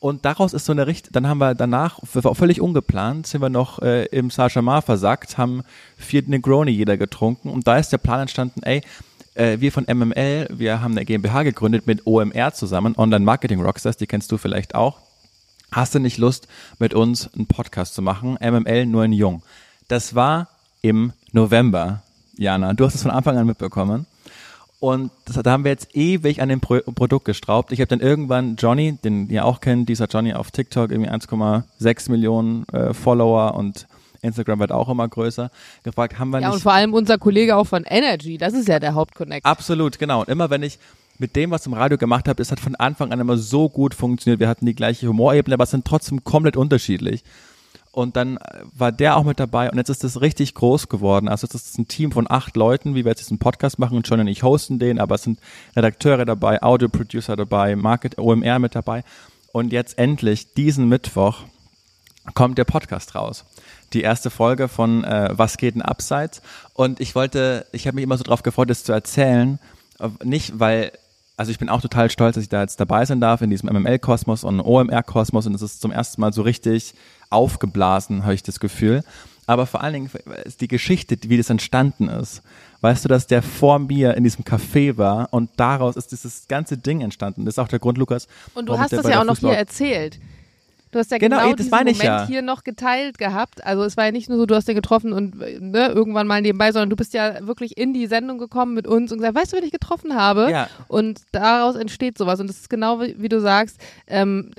Und 0.00 0.24
daraus 0.24 0.52
ist 0.52 0.64
so 0.64 0.72
eine 0.72 0.88
Richt, 0.88 1.14
dann 1.14 1.28
haben 1.28 1.38
wir 1.38 1.54
danach, 1.54 2.00
völlig 2.04 2.60
ungeplant, 2.60 3.26
sind 3.28 3.40
wir 3.40 3.48
noch 3.48 3.80
äh, 3.80 4.06
im 4.06 4.30
Saint-Germain 4.30 4.82
versackt, 4.82 5.38
haben 5.38 5.62
vier 5.96 6.24
Negroni 6.26 6.72
jeder 6.72 6.96
getrunken 6.96 7.48
und 7.48 7.68
da 7.68 7.78
ist 7.78 7.92
der 7.92 7.98
Plan 7.98 8.22
entstanden, 8.22 8.62
ey, 8.64 8.82
äh, 9.34 9.60
wir 9.60 9.70
von 9.70 9.84
MML, 9.84 10.48
wir 10.50 10.80
haben 10.80 10.92
eine 10.92 11.04
GmbH 11.04 11.44
gegründet 11.44 11.86
mit 11.86 12.06
OMR 12.06 12.52
zusammen, 12.52 12.94
Online 12.96 13.24
Marketing 13.24 13.60
Rockstars, 13.60 13.96
die 13.96 14.06
kennst 14.08 14.32
du 14.32 14.38
vielleicht 14.38 14.74
auch. 14.74 14.98
Hast 15.72 15.94
du 15.94 16.00
nicht 16.00 16.18
Lust, 16.18 16.48
mit 16.78 16.92
uns 16.92 17.32
einen 17.32 17.46
Podcast 17.46 17.94
zu 17.94 18.02
machen? 18.02 18.36
MML 18.40 18.84
nur 18.84 19.06
in 19.06 19.12
Jung. 19.12 19.42
Das 19.88 20.14
war 20.14 20.48
im 20.82 21.14
November, 21.32 22.02
Jana. 22.36 22.74
Du 22.74 22.84
hast 22.84 22.94
es 22.94 23.02
von 23.02 23.10
Anfang 23.10 23.38
an 23.38 23.46
mitbekommen. 23.46 24.04
Und 24.80 25.10
das, 25.24 25.36
da 25.42 25.50
haben 25.50 25.64
wir 25.64 25.70
jetzt 25.70 25.96
ewig 25.96 26.42
an 26.42 26.50
dem 26.50 26.60
Pro 26.60 26.80
Produkt 26.80 27.24
gestraubt. 27.24 27.72
Ich 27.72 27.80
habe 27.80 27.88
dann 27.88 28.00
irgendwann 28.00 28.56
Johnny, 28.56 28.98
den 29.02 29.30
ihr 29.30 29.46
auch 29.46 29.60
kennt, 29.60 29.88
dieser 29.88 30.08
Johnny 30.08 30.34
auf 30.34 30.50
TikTok, 30.50 30.90
irgendwie 30.90 31.08
1,6 31.08 32.10
Millionen 32.10 32.68
äh, 32.68 32.92
Follower 32.92 33.54
und 33.54 33.86
Instagram 34.20 34.58
wird 34.60 34.72
auch 34.72 34.88
immer 34.88 35.08
größer, 35.08 35.50
gefragt, 35.84 36.18
haben 36.18 36.30
wir 36.30 36.40
ja, 36.40 36.48
nicht... 36.48 36.52
Ja, 36.52 36.54
und 36.54 36.62
vor 36.62 36.72
allem 36.72 36.94
unser 36.94 37.16
Kollege 37.16 37.56
auch 37.56 37.66
von 37.66 37.84
Energy, 37.84 38.38
das 38.38 38.52
ist 38.52 38.68
ja 38.68 38.78
der 38.78 38.94
Hauptconnect. 38.94 39.46
Absolut, 39.46 39.98
genau. 39.98 40.20
Und 40.20 40.28
immer 40.28 40.50
wenn 40.50 40.62
ich 40.62 40.78
mit 41.18 41.36
dem, 41.36 41.50
was 41.50 41.66
im 41.66 41.74
Radio 41.74 41.98
gemacht 41.98 42.28
habe, 42.28 42.42
es 42.42 42.50
hat 42.50 42.60
von 42.60 42.74
Anfang 42.74 43.12
an 43.12 43.20
immer 43.20 43.36
so 43.36 43.68
gut 43.68 43.94
funktioniert. 43.94 44.40
Wir 44.40 44.48
hatten 44.48 44.66
die 44.66 44.74
gleiche 44.74 45.08
Humorebene, 45.08 45.54
aber 45.54 45.66
sind 45.66 45.84
trotzdem 45.84 46.24
komplett 46.24 46.56
unterschiedlich. 46.56 47.24
Und 47.92 48.16
dann 48.16 48.38
war 48.74 48.90
der 48.90 49.16
auch 49.16 49.24
mit 49.24 49.38
dabei 49.38 49.70
und 49.70 49.76
jetzt 49.76 49.90
ist 49.90 50.02
das 50.02 50.22
richtig 50.22 50.54
groß 50.54 50.88
geworden. 50.88 51.28
Also 51.28 51.46
es 51.46 51.54
ist 51.54 51.78
ein 51.78 51.88
Team 51.88 52.10
von 52.10 52.26
acht 52.28 52.56
Leuten, 52.56 52.94
wie 52.94 53.04
wir 53.04 53.10
jetzt 53.10 53.20
diesen 53.20 53.38
Podcast 53.38 53.78
machen. 53.78 53.98
Und 53.98 54.08
John 54.08 54.20
und 54.20 54.28
ich 54.28 54.42
hosten 54.42 54.78
den, 54.78 54.98
aber 54.98 55.16
es 55.16 55.24
sind 55.24 55.38
Redakteure 55.76 56.24
dabei, 56.24 56.62
Audio-Producer 56.62 57.36
dabei, 57.36 57.76
Market, 57.76 58.18
OMR 58.18 58.58
mit 58.58 58.74
dabei. 58.74 59.04
Und 59.52 59.72
jetzt 59.72 59.98
endlich, 59.98 60.54
diesen 60.54 60.88
Mittwoch, 60.88 61.44
kommt 62.34 62.56
der 62.56 62.64
Podcast 62.64 63.14
raus. 63.14 63.44
Die 63.92 64.00
erste 64.00 64.30
Folge 64.30 64.68
von 64.68 65.04
äh, 65.04 65.28
Was 65.32 65.58
geht 65.58 65.74
denn 65.74 65.82
abseits? 65.82 66.40
Und 66.72 66.98
ich 66.98 67.14
wollte, 67.14 67.66
ich 67.72 67.86
habe 67.86 67.96
mich 67.96 68.04
immer 68.04 68.16
so 68.16 68.24
drauf 68.24 68.42
gefreut, 68.42 68.70
das 68.70 68.84
zu 68.84 68.92
erzählen. 68.92 69.58
Nicht, 70.24 70.58
weil 70.58 70.92
also 71.42 71.50
ich 71.50 71.58
bin 71.58 71.68
auch 71.68 71.80
total 71.80 72.08
stolz, 72.08 72.36
dass 72.36 72.44
ich 72.44 72.48
da 72.48 72.60
jetzt 72.60 72.78
dabei 72.78 73.04
sein 73.04 73.20
darf 73.20 73.42
in 73.42 73.50
diesem 73.50 73.68
MML-Kosmos 73.68 74.44
und 74.44 74.60
OMR-Kosmos 74.60 75.48
und 75.48 75.54
es 75.56 75.62
ist 75.62 75.80
zum 75.80 75.90
ersten 75.90 76.20
Mal 76.20 76.32
so 76.32 76.42
richtig 76.42 76.94
aufgeblasen, 77.30 78.22
habe 78.22 78.34
ich 78.34 78.44
das 78.44 78.60
Gefühl. 78.60 79.02
Aber 79.48 79.66
vor 79.66 79.80
allen 79.80 79.94
Dingen 79.94 80.10
ist 80.44 80.60
die 80.60 80.68
Geschichte, 80.68 81.18
wie 81.24 81.36
das 81.36 81.50
entstanden 81.50 82.06
ist. 82.06 82.42
Weißt 82.80 83.04
du, 83.04 83.08
dass 83.08 83.26
der 83.26 83.42
vor 83.42 83.80
mir 83.80 84.14
in 84.14 84.22
diesem 84.22 84.44
Café 84.44 84.96
war 84.98 85.30
und 85.32 85.50
daraus 85.56 85.96
ist 85.96 86.12
dieses 86.12 86.46
ganze 86.46 86.78
Ding 86.78 87.00
entstanden. 87.00 87.44
Das 87.44 87.54
ist 87.54 87.58
auch 87.58 87.66
der 87.66 87.80
Grund, 87.80 87.98
Lukas. 87.98 88.28
Und 88.54 88.68
du 88.68 88.78
hast 88.78 88.92
das 88.92 89.08
ja 89.08 89.20
auch 89.20 89.24
noch 89.24 89.38
hier 89.38 89.50
erzählt. 89.50 90.20
Du 90.92 90.98
hast 90.98 91.10
ja 91.10 91.16
genau, 91.16 91.40
genau 91.40 91.54
diesen 91.54 91.70
Moment 91.70 92.02
ja. 92.02 92.26
hier 92.26 92.42
noch 92.42 92.64
geteilt 92.64 93.16
gehabt. 93.16 93.64
Also 93.64 93.82
es 93.82 93.96
war 93.96 94.04
ja 94.04 94.12
nicht 94.12 94.28
nur 94.28 94.36
so, 94.36 94.44
du 94.44 94.54
hast 94.54 94.68
den 94.68 94.74
getroffen 94.74 95.14
und 95.14 95.38
ne, 95.38 95.88
irgendwann 95.88 96.26
mal 96.26 96.42
nebenbei, 96.42 96.70
sondern 96.70 96.90
du 96.90 96.96
bist 96.96 97.14
ja 97.14 97.46
wirklich 97.46 97.78
in 97.78 97.94
die 97.94 98.06
Sendung 98.06 98.36
gekommen 98.36 98.74
mit 98.74 98.86
uns 98.86 99.10
und 99.10 99.18
gesagt, 99.18 99.34
weißt 99.34 99.52
du, 99.52 99.56
wen 99.56 99.64
ich 99.64 99.72
getroffen 99.72 100.14
habe? 100.14 100.50
Ja. 100.50 100.68
Und 100.88 101.22
daraus 101.32 101.76
entsteht 101.76 102.18
sowas. 102.18 102.40
Und 102.40 102.46
das 102.46 102.58
ist 102.58 102.70
genau 102.70 103.00
wie, 103.00 103.16
wie 103.18 103.30
du 103.30 103.40
sagst, 103.40 103.78
ähm, 104.06 104.50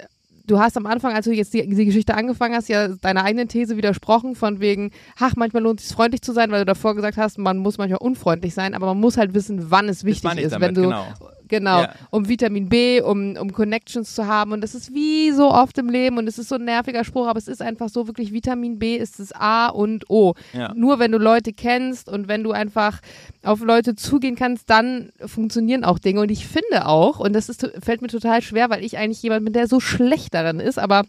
du 0.47 0.59
hast 0.59 0.75
am 0.75 0.87
Anfang, 0.87 1.13
als 1.13 1.25
du 1.25 1.31
jetzt 1.31 1.53
die, 1.53 1.67
die, 1.67 1.85
Geschichte 1.85 2.15
angefangen 2.15 2.55
hast, 2.55 2.67
ja 2.67 2.87
deiner 2.87 3.23
eigenen 3.23 3.47
These 3.47 3.77
widersprochen, 3.77 4.35
von 4.35 4.59
wegen, 4.59 4.91
ach, 5.19 5.35
manchmal 5.35 5.63
lohnt 5.63 5.79
es 5.79 5.87
sich 5.87 5.95
freundlich 5.95 6.21
zu 6.21 6.33
sein, 6.33 6.51
weil 6.51 6.61
du 6.61 6.65
davor 6.65 6.95
gesagt 6.95 7.17
hast, 7.17 7.37
man 7.37 7.57
muss 7.57 7.77
manchmal 7.77 7.99
unfreundlich 7.99 8.53
sein, 8.53 8.73
aber 8.73 8.87
man 8.87 8.99
muss 8.99 9.17
halt 9.17 9.33
wissen, 9.33 9.69
wann 9.69 9.87
es 9.87 10.03
wichtig 10.03 10.37
ist. 10.39 10.53
Damit, 10.53 10.69
wenn 10.69 10.75
du, 10.75 10.81
genau. 10.81 11.05
Genau, 11.53 11.81
Ja. 11.81 11.93
um 12.09 12.27
Vitamin 12.27 12.67
B, 12.67 12.99
um, 12.99 13.37
um 13.37 13.53
Connections 13.53 14.15
zu 14.15 14.25
haben. 14.25 14.53
Und 14.53 14.61
das 14.61 14.73
ist 14.73 14.91
wie 14.91 15.29
so 15.31 15.51
oft 15.51 15.77
im 15.77 15.87
Leben 15.87 16.17
und 16.17 16.25
es 16.27 16.39
ist 16.39 16.49
so 16.49 16.55
ein 16.55 16.65
nerviger 16.65 17.03
Spruch, 17.03 17.27
aber 17.27 17.37
es 17.37 17.47
ist 17.47 17.61
einfach 17.61 17.89
so 17.89 18.07
wirklich, 18.07 18.33
Vitamin 18.33 18.79
B 18.79 18.95
ist 18.97 19.19
das 19.19 19.31
A 19.33 19.67
und 19.67 20.09
O. 20.09 20.33
Ja. 20.53 20.73
Nur 20.73 20.97
wenn 20.97 21.11
du 21.11 21.19
Leute 21.19 21.53
kennst 21.53 22.09
und 22.09 22.27
wenn 22.27 22.41
du 22.43 22.53
einfach 22.53 23.01
auf 23.43 23.61
Leute 23.61 23.95
zugehen 23.95 24.35
kannst, 24.35 24.67
dann 24.71 25.11
funktionieren 25.23 25.83
auch 25.83 25.99
Dinge. 25.99 26.21
Und 26.21 26.31
ich 26.31 26.47
finde 26.47 26.87
auch, 26.87 27.19
und 27.19 27.33
das 27.33 27.49
ist, 27.49 27.69
fällt 27.83 28.01
mir 28.01 28.07
total 28.07 28.41
schwer, 28.41 28.71
weil 28.71 28.83
ich 28.83 28.97
eigentlich 28.97 29.21
jemand 29.21 29.45
bin, 29.45 29.53
der 29.53 29.67
so 29.67 29.79
schlecht 29.79 30.33
darin 30.33 30.59
ist, 30.59 30.79
aber 30.79 31.03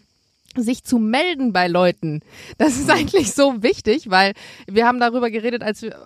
sich 0.57 0.85
zu 0.85 0.99
melden 0.99 1.55
bei 1.55 1.69
Leuten. 1.69 2.21
Das 2.59 2.77
ist 2.79 2.91
eigentlich 2.91 3.33
so 3.33 3.63
wichtig, 3.63 4.11
weil 4.11 4.35
wir 4.67 4.87
haben 4.87 5.01
darüber 5.01 5.31
geredet, 5.31 5.63
als 5.63 5.81
wir 5.81 5.97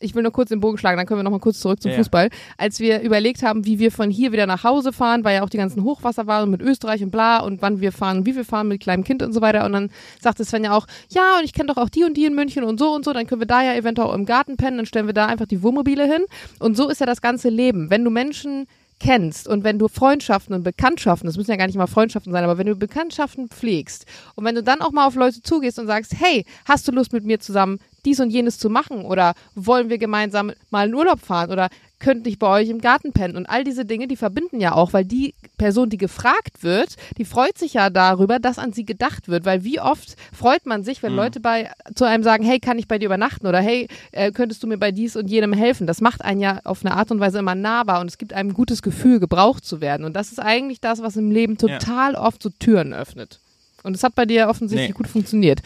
ich 0.00 0.14
will 0.14 0.22
nur 0.22 0.32
kurz 0.32 0.48
den 0.48 0.60
Bogen 0.60 0.78
schlagen, 0.78 0.96
dann 0.96 1.06
können 1.06 1.18
wir 1.18 1.24
noch 1.24 1.30
mal 1.30 1.40
kurz 1.40 1.60
zurück 1.60 1.80
zum 1.82 1.90
Ja. 1.90 1.96
Fußball. 1.96 2.30
Als 2.56 2.80
wir 2.80 3.00
überlegt 3.00 3.42
haben, 3.42 3.64
wie 3.64 3.78
wir 3.78 3.90
von 3.90 4.10
hier 4.10 4.32
wieder 4.32 4.46
nach 4.46 4.64
Hause 4.64 4.92
fahren, 4.92 5.24
weil 5.24 5.36
ja 5.36 5.42
auch 5.42 5.48
die 5.48 5.56
ganzen 5.56 5.84
Hochwasser 5.84 6.26
waren 6.26 6.50
mit 6.50 6.62
Österreich 6.62 7.02
und 7.02 7.10
bla 7.10 7.38
und 7.40 7.62
wann 7.62 7.80
wir 7.80 7.92
fahren, 7.92 8.26
wie 8.26 8.36
wir 8.36 8.44
fahren 8.44 8.68
mit 8.68 8.80
kleinem 8.80 9.04
Kind 9.04 9.22
und 9.22 9.32
so 9.32 9.40
weiter. 9.40 9.64
Und 9.64 9.72
dann 9.72 9.90
sagte 10.20 10.44
Sven 10.44 10.64
ja 10.64 10.76
auch, 10.76 10.86
ja, 11.10 11.38
und 11.38 11.44
ich 11.44 11.52
kenne 11.52 11.68
doch 11.72 11.76
auch 11.76 11.88
die 11.88 12.04
und 12.04 12.16
die 12.16 12.24
in 12.24 12.34
München 12.34 12.64
und 12.64 12.78
so 12.78 12.94
und 12.94 13.04
so, 13.04 13.12
dann 13.12 13.26
können 13.26 13.40
wir 13.40 13.46
da 13.46 13.62
ja 13.62 13.74
eventuell 13.74 14.08
auch 14.08 14.14
im 14.14 14.26
Garten 14.26 14.56
pennen, 14.56 14.78
dann 14.78 14.86
stellen 14.86 15.06
wir 15.06 15.14
da 15.14 15.26
einfach 15.26 15.46
die 15.46 15.62
Wohnmobile 15.62 16.04
hin. 16.04 16.24
Und 16.58 16.76
so 16.76 16.88
ist 16.88 17.00
ja 17.00 17.06
das 17.06 17.20
ganze 17.20 17.48
Leben. 17.48 17.90
Wenn 17.90 18.04
du 18.04 18.10
Menschen 18.10 18.66
kennst 19.00 19.46
und 19.46 19.64
wenn 19.64 19.78
du 19.78 19.88
Freundschaften 19.88 20.54
und 20.54 20.64
Bekanntschaften, 20.64 21.26
das 21.26 21.36
müssen 21.36 21.50
ja 21.50 21.56
gar 21.56 21.66
nicht 21.66 21.76
mal 21.76 21.86
Freundschaften 21.86 22.32
sein, 22.32 22.44
aber 22.44 22.58
wenn 22.58 22.66
du 22.66 22.74
Bekanntschaften 22.74 23.48
pflegst 23.48 24.06
und 24.34 24.44
wenn 24.44 24.54
du 24.54 24.62
dann 24.62 24.80
auch 24.80 24.90
mal 24.90 25.06
auf 25.06 25.14
Leute 25.14 25.40
zugehst 25.42 25.78
und 25.78 25.86
sagst, 25.86 26.14
hey, 26.18 26.44
hast 26.64 26.88
du 26.88 26.92
Lust 26.92 27.12
mit 27.12 27.24
mir 27.24 27.38
zusammen 27.38 27.78
dies 28.04 28.20
und 28.20 28.30
jenes 28.30 28.58
zu 28.58 28.70
machen 28.70 29.02
oder 29.02 29.34
wollen 29.54 29.90
wir 29.90 29.98
gemeinsam 29.98 30.52
mal 30.70 30.88
in 30.88 30.94
Urlaub 30.94 31.20
fahren 31.20 31.50
oder 31.50 31.68
könnte 32.00 32.30
ich 32.30 32.38
bei 32.38 32.46
euch 32.46 32.68
im 32.68 32.80
Garten 32.80 33.12
pennen 33.12 33.36
und 33.36 33.46
all 33.46 33.64
diese 33.64 33.84
Dinge, 33.84 34.06
die 34.06 34.14
verbinden 34.14 34.60
ja 34.60 34.72
auch, 34.72 34.92
weil 34.92 35.04
die 35.04 35.34
Person, 35.56 35.90
die 35.90 35.96
gefragt 35.96 36.62
wird, 36.62 36.94
die 37.16 37.24
freut 37.24 37.58
sich 37.58 37.74
ja 37.74 37.90
darüber, 37.90 38.38
dass 38.38 38.56
an 38.58 38.72
sie 38.72 38.84
gedacht 38.84 39.26
wird, 39.26 39.44
weil 39.44 39.64
wie 39.64 39.80
oft 39.80 40.14
freut 40.32 40.64
man 40.64 40.84
sich, 40.84 41.02
wenn 41.02 41.12
Leute 41.16 41.40
bei 41.40 41.72
zu 41.96 42.04
einem 42.04 42.22
sagen, 42.22 42.44
hey, 42.44 42.60
kann 42.60 42.78
ich 42.78 42.86
bei 42.86 42.98
dir 43.00 43.06
übernachten 43.06 43.48
oder 43.48 43.60
hey, 43.60 43.88
äh, 44.12 44.30
könntest 44.30 44.62
du 44.62 44.68
mir 44.68 44.78
bei 44.78 44.92
dies 44.92 45.16
und 45.16 45.28
jenem 45.28 45.52
helfen? 45.52 45.88
Das 45.88 46.00
macht 46.00 46.24
einen 46.24 46.40
ja 46.40 46.60
auf 46.62 46.84
eine 46.84 46.94
Art 46.94 47.10
und 47.10 47.18
Weise 47.18 47.40
immer 47.40 47.56
nahbar 47.56 48.00
und 48.00 48.06
es 48.06 48.16
gibt 48.16 48.32
einem 48.32 48.50
ein 48.50 48.54
gutes 48.54 48.80
Gefühl, 48.82 49.18
gebraucht 49.18 49.64
zu 49.64 49.80
werden 49.80 50.04
und 50.06 50.14
das 50.14 50.30
ist 50.30 50.38
eigentlich 50.38 50.80
das, 50.80 51.02
was 51.02 51.16
im 51.16 51.32
Leben 51.32 51.58
total 51.58 52.14
oft 52.14 52.40
so 52.44 52.50
Türen 52.60 52.94
öffnet. 52.94 53.40
Und 53.82 53.94
es 53.96 54.02
hat 54.04 54.14
bei 54.14 54.24
dir 54.24 54.48
offensichtlich 54.48 54.90
Nee. 54.90 54.94
gut 54.94 55.08
funktioniert. 55.08 55.62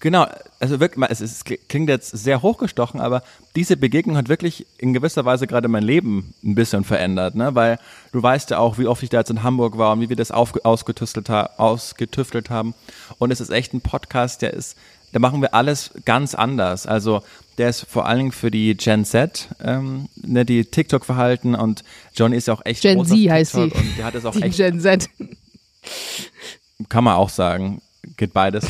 Genau, 0.00 0.26
also 0.60 0.78
wirklich, 0.78 1.04
es, 1.10 1.20
ist, 1.20 1.50
es 1.50 1.58
klingt 1.68 1.88
jetzt 1.88 2.10
sehr 2.10 2.40
hochgestochen, 2.42 3.00
aber 3.00 3.22
diese 3.56 3.76
Begegnung 3.76 4.16
hat 4.16 4.28
wirklich 4.28 4.64
in 4.78 4.94
gewisser 4.94 5.24
Weise 5.24 5.48
gerade 5.48 5.66
mein 5.66 5.82
Leben 5.82 6.34
ein 6.44 6.54
bisschen 6.54 6.84
verändert, 6.84 7.34
ne? 7.34 7.56
Weil 7.56 7.80
du 8.12 8.22
weißt 8.22 8.50
ja 8.50 8.58
auch, 8.58 8.78
wie 8.78 8.86
oft 8.86 9.02
ich 9.02 9.10
da 9.10 9.18
jetzt 9.18 9.30
in 9.30 9.42
Hamburg 9.42 9.76
war 9.76 9.92
und 9.92 10.00
wie 10.00 10.08
wir 10.08 10.14
das 10.14 10.30
auf, 10.30 10.54
ausgetüftelt, 10.64 11.28
ausgetüftelt 11.30 12.48
haben. 12.48 12.74
Und 13.18 13.32
es 13.32 13.40
ist 13.40 13.50
echt 13.50 13.74
ein 13.74 13.80
Podcast, 13.80 14.42
der 14.42 14.54
ist, 14.54 14.76
da 15.10 15.18
machen 15.18 15.42
wir 15.42 15.52
alles 15.52 15.90
ganz 16.04 16.36
anders. 16.36 16.86
Also 16.86 17.22
der 17.56 17.68
ist 17.68 17.84
vor 17.88 18.06
allen 18.06 18.18
Dingen 18.18 18.32
für 18.32 18.52
die 18.52 18.76
Gen 18.76 19.04
Z, 19.04 19.48
ähm, 19.60 20.08
ne, 20.14 20.44
die 20.44 20.64
TikTok-Verhalten 20.64 21.56
und 21.56 21.82
Johnny 22.14 22.36
ist 22.36 22.46
ja 22.46 22.54
auch 22.54 22.64
echt 22.64 22.82
Gen 22.82 23.04
Z 23.04 23.16
heißt 23.30 23.52
sie. 23.52 23.62
Und 23.62 23.74
der 23.98 24.04
hat 24.04 24.14
es 24.14 24.24
auch 24.24 24.32
Die 24.32 24.42
echt 24.42 24.58
Gen 24.58 24.80
Z. 24.80 25.10
kann 26.88 27.02
man 27.02 27.16
auch 27.16 27.30
sagen, 27.30 27.82
geht 28.16 28.32
beides. 28.32 28.64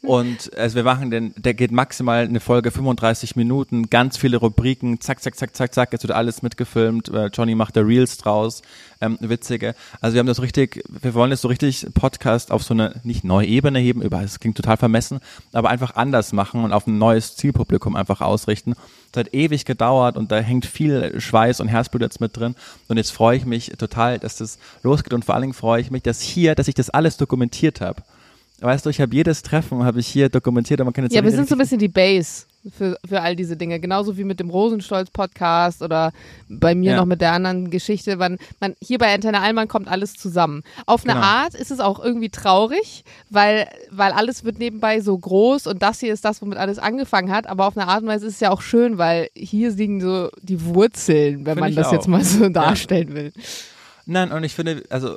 Und 0.00 0.56
also 0.56 0.76
wir 0.76 0.84
machen 0.84 1.10
den, 1.10 1.34
der 1.36 1.54
geht 1.54 1.72
maximal 1.72 2.24
eine 2.24 2.38
Folge 2.38 2.70
35 2.70 3.34
Minuten, 3.34 3.90
ganz 3.90 4.16
viele 4.16 4.36
Rubriken, 4.36 5.00
zack, 5.00 5.20
zack, 5.20 5.36
zack, 5.36 5.56
zack, 5.56 5.74
zack, 5.74 5.92
jetzt 5.92 6.02
wird 6.02 6.12
alles 6.12 6.40
mitgefilmt. 6.42 7.10
Johnny 7.32 7.56
macht 7.56 7.76
da 7.76 7.80
Reels 7.80 8.16
draus, 8.16 8.62
ähm, 9.00 9.18
witzige. 9.20 9.74
Also 10.00 10.14
wir 10.14 10.20
haben 10.20 10.28
das 10.28 10.40
richtig, 10.40 10.84
wir 10.88 11.14
wollen 11.14 11.32
jetzt 11.32 11.40
so 11.40 11.48
richtig 11.48 11.84
Podcast 11.94 12.52
auf 12.52 12.62
so 12.62 12.74
eine 12.74 13.00
nicht 13.02 13.24
neue 13.24 13.48
Ebene 13.48 13.80
heben, 13.80 14.00
über, 14.00 14.22
es 14.22 14.38
klingt 14.38 14.56
total 14.56 14.76
vermessen, 14.76 15.18
aber 15.52 15.68
einfach 15.68 15.96
anders 15.96 16.32
machen 16.32 16.62
und 16.62 16.72
auf 16.72 16.86
ein 16.86 16.98
neues 16.98 17.34
Zielpublikum 17.34 17.96
einfach 17.96 18.20
ausrichten. 18.20 18.74
Das 19.10 19.24
hat 19.24 19.34
ewig 19.34 19.64
gedauert 19.64 20.16
und 20.16 20.30
da 20.30 20.38
hängt 20.38 20.64
viel 20.64 21.20
Schweiß 21.20 21.58
und 21.58 21.66
Herzblut 21.66 22.02
jetzt 22.02 22.20
mit 22.20 22.36
drin. 22.36 22.54
Und 22.86 22.98
jetzt 22.98 23.10
freue 23.10 23.36
ich 23.36 23.46
mich 23.46 23.72
total, 23.78 24.20
dass 24.20 24.36
das 24.36 24.58
losgeht 24.84 25.12
und 25.12 25.24
vor 25.24 25.34
allen 25.34 25.42
Dingen 25.42 25.54
freue 25.54 25.80
ich 25.80 25.90
mich, 25.90 26.04
dass 26.04 26.20
hier, 26.20 26.54
dass 26.54 26.68
ich 26.68 26.74
das 26.74 26.88
alles 26.88 27.16
dokumentiert 27.16 27.80
habe. 27.80 28.02
Weißt 28.60 28.84
du, 28.84 28.90
ich 28.90 29.00
habe 29.00 29.14
jedes 29.14 29.42
Treffen 29.42 29.84
habe 29.84 30.00
ich 30.00 30.08
hier 30.08 30.28
dokumentiert, 30.28 30.80
aber 30.80 30.86
man 30.86 30.94
kann 30.94 31.04
jetzt 31.04 31.14
Ja, 31.14 31.22
wir 31.22 31.30
sind 31.30 31.48
so 31.48 31.54
ein 31.54 31.58
bisschen 31.58 31.78
die 31.78 31.86
Base 31.86 32.44
für, 32.76 32.98
für 33.08 33.20
all 33.20 33.36
diese 33.36 33.56
Dinge. 33.56 33.78
Genauso 33.78 34.18
wie 34.18 34.24
mit 34.24 34.40
dem 34.40 34.50
Rosenstolz-Podcast 34.50 35.80
oder 35.80 36.12
bei 36.48 36.74
mir 36.74 36.90
Ja. 36.92 36.96
noch 36.96 37.04
mit 37.06 37.20
der 37.20 37.32
anderen 37.32 37.70
Geschichte. 37.70 38.16
Man, 38.16 38.36
man, 38.60 38.74
hier 38.82 38.98
bei 38.98 39.14
Antenne 39.14 39.40
Allmann 39.40 39.68
kommt 39.68 39.86
alles 39.86 40.14
zusammen. 40.14 40.64
Auf 40.86 41.04
eine 41.04 41.14
Genau. 41.14 41.24
Art 41.24 41.54
ist 41.54 41.70
es 41.70 41.78
auch 41.78 42.02
irgendwie 42.02 42.30
traurig, 42.30 43.04
weil, 43.30 43.68
weil 43.92 44.10
alles 44.10 44.42
wird 44.44 44.58
nebenbei 44.58 45.00
so 45.00 45.16
groß 45.16 45.68
und 45.68 45.80
das 45.80 46.00
hier 46.00 46.12
ist 46.12 46.24
das, 46.24 46.42
womit 46.42 46.58
alles 46.58 46.80
angefangen 46.80 47.30
hat. 47.30 47.46
Aber 47.46 47.66
auf 47.68 47.76
eine 47.76 47.86
Art 47.86 48.02
und 48.02 48.08
Weise 48.08 48.26
ist 48.26 48.34
es 48.34 48.40
ja 48.40 48.50
auch 48.50 48.62
schön, 48.62 48.98
weil 48.98 49.28
hier 49.34 49.70
liegen 49.70 50.00
so 50.00 50.30
die 50.42 50.64
Wurzeln, 50.64 51.46
wenn 51.46 51.54
Find 51.54 51.60
man 51.60 51.74
das 51.76 51.86
auch. 51.86 51.92
jetzt 51.92 52.08
mal 52.08 52.24
so 52.24 52.48
darstellen 52.48 53.14
will. 53.14 53.32
Nein, 54.04 54.32
und 54.32 54.42
ich 54.42 54.54
finde, 54.54 54.82
also 54.90 55.16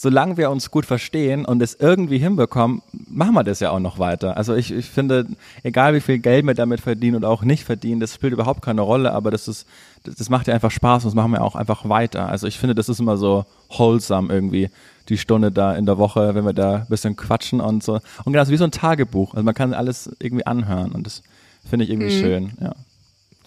solange 0.00 0.36
wir 0.36 0.48
uns 0.52 0.70
gut 0.70 0.86
verstehen 0.86 1.44
und 1.44 1.60
es 1.60 1.74
irgendwie 1.74 2.18
hinbekommen, 2.18 2.82
machen 3.08 3.34
wir 3.34 3.42
das 3.42 3.58
ja 3.58 3.72
auch 3.72 3.80
noch 3.80 3.98
weiter. 3.98 4.36
Also 4.36 4.54
ich, 4.54 4.70
ich 4.70 4.86
finde, 4.86 5.26
egal 5.64 5.92
wie 5.92 6.00
viel 6.00 6.20
Geld 6.20 6.46
wir 6.46 6.54
damit 6.54 6.80
verdienen 6.80 7.16
oder 7.16 7.28
auch 7.28 7.42
nicht 7.42 7.64
verdienen, 7.64 7.98
das 7.98 8.14
spielt 8.14 8.32
überhaupt 8.32 8.62
keine 8.62 8.82
Rolle, 8.82 9.12
aber 9.12 9.32
das 9.32 9.48
ist, 9.48 9.66
das, 10.04 10.30
macht 10.30 10.46
ja 10.46 10.54
einfach 10.54 10.70
Spaß 10.70 11.02
und 11.02 11.08
das 11.08 11.14
machen 11.16 11.32
wir 11.32 11.42
auch 11.42 11.56
einfach 11.56 11.88
weiter. 11.88 12.28
Also 12.28 12.46
ich 12.46 12.60
finde, 12.60 12.76
das 12.76 12.88
ist 12.88 13.00
immer 13.00 13.16
so 13.16 13.44
wholesome 13.70 14.32
irgendwie, 14.32 14.70
die 15.08 15.18
Stunde 15.18 15.50
da 15.50 15.74
in 15.74 15.84
der 15.84 15.98
Woche, 15.98 16.32
wenn 16.36 16.44
wir 16.44 16.52
da 16.52 16.76
ein 16.76 16.86
bisschen 16.88 17.16
quatschen 17.16 17.60
und 17.60 17.82
so. 17.82 17.94
Und 18.24 18.32
genau, 18.32 18.44
so 18.44 18.52
wie 18.52 18.56
so 18.56 18.64
ein 18.64 18.70
Tagebuch. 18.70 19.34
Also 19.34 19.44
man 19.44 19.54
kann 19.54 19.74
alles 19.74 20.14
irgendwie 20.20 20.46
anhören 20.46 20.92
und 20.92 21.08
das 21.08 21.24
finde 21.68 21.86
ich 21.86 21.90
irgendwie 21.90 22.16
schön, 22.16 22.52
ja. 22.60 22.72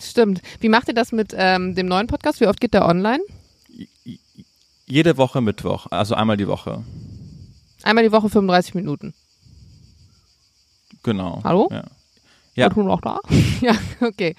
Stimmt. 0.02 0.42
Wie 0.60 0.68
macht 0.68 0.90
ihr 0.90 0.96
das 0.96 1.14
mit 1.14 1.34
ähm, 1.38 1.76
dem 1.76 1.86
neuen 1.86 2.08
Podcast? 2.08 2.42
Wie 2.42 2.48
oft 2.48 2.60
geht 2.60 2.74
der 2.74 2.86
online? 2.86 3.22
Jede 4.92 5.16
Woche 5.16 5.40
Mittwoch, 5.40 5.88
also 5.90 6.16
einmal 6.16 6.36
die 6.36 6.50
Woche. 6.50 6.84
Einmal 7.82 8.04
die 8.04 8.12
Woche 8.12 8.28
35 8.28 8.76
Minuten. 8.76 9.14
Genau. 11.02 11.40
Hallo? 11.46 11.70
Ja. 11.72 11.86
Ja. 12.56 12.68
Und 12.68 12.76
du 12.76 12.84
noch 12.84 13.00
da? 13.00 13.22
ja, 13.62 13.74
okay. 14.02 14.36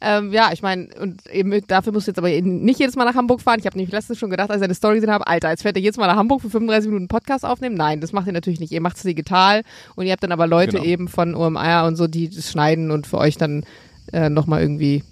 Ähm, 0.00 0.32
ja, 0.32 0.50
ich 0.52 0.60
meine, 0.60 0.88
und 1.00 1.24
eben 1.30 1.64
dafür 1.68 1.92
musst 1.92 2.08
du 2.08 2.10
jetzt 2.10 2.18
aber 2.18 2.28
nicht 2.30 2.80
jedes 2.80 2.96
Mal 2.96 3.04
nach 3.04 3.14
Hamburg 3.14 3.42
fahren. 3.42 3.60
Ich 3.60 3.66
habe 3.66 3.76
nämlich 3.76 3.92
letztens 3.92 4.18
schon 4.18 4.30
gedacht, 4.30 4.50
als 4.50 4.60
ich 4.60 4.64
eine 4.64 4.74
Story 4.74 4.96
gesehen 4.96 5.12
habe, 5.12 5.28
Alter, 5.28 5.50
jetzt 5.50 5.62
fährt 5.62 5.76
ihr 5.76 5.82
jedes 5.82 5.98
Mal 5.98 6.08
nach 6.08 6.16
Hamburg 6.16 6.40
für 6.40 6.50
35 6.50 6.88
Minuten 6.90 7.06
Podcast 7.06 7.44
aufnehmen. 7.44 7.76
Nein, 7.76 8.00
das 8.00 8.10
macht 8.12 8.26
ihr 8.26 8.32
natürlich 8.32 8.58
nicht. 8.58 8.72
Ihr 8.72 8.80
macht 8.80 8.96
es 8.96 9.04
digital 9.04 9.62
und 9.94 10.06
ihr 10.06 10.10
habt 10.10 10.24
dann 10.24 10.32
aber 10.32 10.48
Leute 10.48 10.78
Genau. 10.78 10.84
eben 10.84 11.06
von 11.06 11.36
OMR 11.36 11.84
und 11.86 11.94
so, 11.94 12.08
die 12.08 12.28
das 12.28 12.50
schneiden 12.50 12.90
und 12.90 13.06
für 13.06 13.18
euch 13.18 13.36
dann 13.36 13.64
äh, 14.12 14.28
nochmal 14.28 14.62
irgendwie 14.62 15.04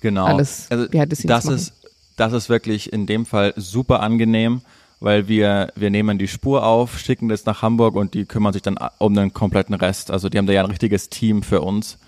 Genau. 0.00 0.26
alles 0.26 0.68
also 0.70 0.86
das 0.86 1.24
machen. 1.24 1.56
ist, 1.56 1.72
das 2.18 2.32
ist 2.32 2.48
wirklich 2.48 2.92
in 2.92 3.06
dem 3.06 3.26
Fall 3.26 3.54
super 3.56 4.00
angenehm, 4.00 4.62
weil 5.00 5.28
wir, 5.28 5.72
wir 5.76 5.90
nehmen 5.90 6.18
die 6.18 6.28
Spur 6.28 6.66
auf, 6.66 6.98
schicken 6.98 7.28
das 7.28 7.46
nach 7.46 7.62
Hamburg 7.62 7.94
und 7.94 8.14
die 8.14 8.24
kümmern 8.24 8.52
sich 8.52 8.62
dann 8.62 8.78
um 8.98 9.14
den 9.14 9.32
kompletten 9.32 9.74
Rest. 9.74 10.10
Also 10.10 10.28
die 10.28 10.38
haben 10.38 10.46
da 10.46 10.52
ja 10.52 10.62
ein 10.62 10.70
richtiges 10.70 11.08
Team 11.08 11.42
für 11.42 11.60
uns. 11.60 11.98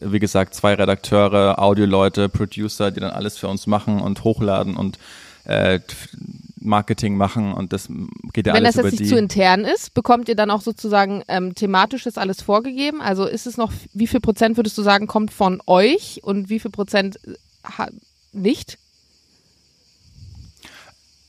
Wie 0.00 0.18
gesagt, 0.18 0.54
zwei 0.54 0.74
Redakteure, 0.74 1.58
Audioleute, 1.58 2.28
Producer, 2.28 2.90
die 2.90 3.00
dann 3.00 3.10
alles 3.10 3.38
für 3.38 3.48
uns 3.48 3.66
machen 3.66 4.00
und 4.00 4.24
hochladen 4.24 4.76
und 4.76 4.98
äh, 5.44 5.80
Marketing 6.60 7.16
machen 7.16 7.52
und 7.52 7.72
das 7.72 7.88
geht 8.32 8.46
ja 8.46 8.54
Wenn 8.54 8.64
alles 8.64 8.76
das 8.76 8.82
über 8.82 8.90
jetzt 8.90 9.00
nicht 9.00 9.10
zu 9.10 9.18
intern 9.18 9.64
ist, 9.64 9.94
bekommt 9.94 10.28
ihr 10.28 10.36
dann 10.36 10.50
auch 10.50 10.60
sozusagen 10.60 11.22
ähm, 11.28 11.54
thematisch 11.54 12.04
das 12.04 12.18
alles 12.18 12.42
vorgegeben? 12.42 13.00
Also 13.00 13.26
ist 13.26 13.46
es 13.46 13.56
noch, 13.56 13.72
wie 13.92 14.06
viel 14.06 14.20
Prozent 14.20 14.56
würdest 14.56 14.78
du 14.78 14.82
sagen, 14.82 15.06
kommt 15.06 15.32
von 15.32 15.60
euch 15.66 16.20
und 16.22 16.48
wie 16.48 16.60
viel 16.60 16.70
Prozent 16.70 17.18
äh, 17.26 17.86
nicht? 18.32 18.78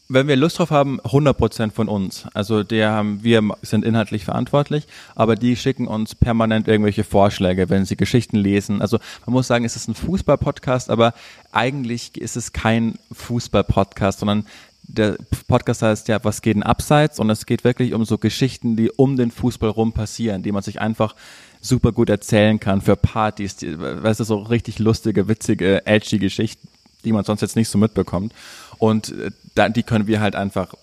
Wenn 0.10 0.27
wir 0.27 0.36
Lust 0.36 0.60
drauf 0.60 0.69
haben, 0.69 1.00
100% 1.01 1.72
von 1.72 1.88
uns. 1.88 2.25
Also 2.33 2.63
der 2.63 2.91
haben, 2.91 3.24
wir 3.24 3.41
sind 3.62 3.86
inhaltlich 3.86 4.25
verantwortlich, 4.25 4.86
aber 5.15 5.36
die 5.36 5.55
schicken 5.55 5.88
uns 5.88 6.13
permanent 6.13 6.67
irgendwelche 6.67 7.03
Vorschläge, 7.03 7.69
wenn 7.69 7.86
sie 7.86 7.95
Geschichten 7.95 8.38
lesen. 8.38 8.81
Also 8.81 9.00
man 9.25 9.33
muss 9.33 9.48
sagen, 9.48 9.63
es 9.63 9.75
ist 9.75 9.88
ein 9.88 9.95
Fußball-Podcast, 9.95 10.89
aber 10.89 11.13
eigentlich 11.51 12.17
ist 12.17 12.36
es 12.36 12.51
kein 12.51 13.00
Fußball-Podcast, 13.13 14.19
sondern 14.19 14.45
der 14.83 15.15
Podcast 15.48 15.81
heißt 15.81 16.07
ja, 16.10 16.24
was 16.24 16.41
geht 16.41 16.55
denn 16.55 16.63
abseits? 16.63 17.19
Und 17.19 17.29
es 17.29 17.45
geht 17.45 17.63
wirklich 17.63 17.93
um 17.93 18.05
so 18.05 18.17
Geschichten, 18.17 18.75
die 18.75 18.91
um 18.91 19.15
den 19.15 19.31
Fußball 19.31 19.69
rum 19.69 19.93
passieren, 19.93 20.43
die 20.43 20.51
man 20.51 20.63
sich 20.63 20.81
einfach 20.81 21.15
super 21.62 21.93
gut 21.93 22.10
erzählen 22.10 22.60
kann 22.60 22.81
für 22.81 22.95
Partys, 22.95 23.55
die, 23.55 23.79
weißt 23.79 24.19
du, 24.19 24.24
so 24.25 24.39
richtig 24.39 24.79
lustige, 24.79 25.29
witzige, 25.29 25.86
edgy 25.86 26.19
Geschichten, 26.19 26.67
die 27.05 27.13
man 27.13 27.24
sonst 27.24 27.41
jetzt 27.41 27.55
nicht 27.55 27.69
so 27.69 27.77
mitbekommt. 27.77 28.33
Und 28.77 29.09
äh, 29.11 29.31
da, 29.55 29.69
die 29.69 29.83
können 29.83 30.07
wir 30.07 30.19
halt 30.19 30.35
einfach 30.35 30.73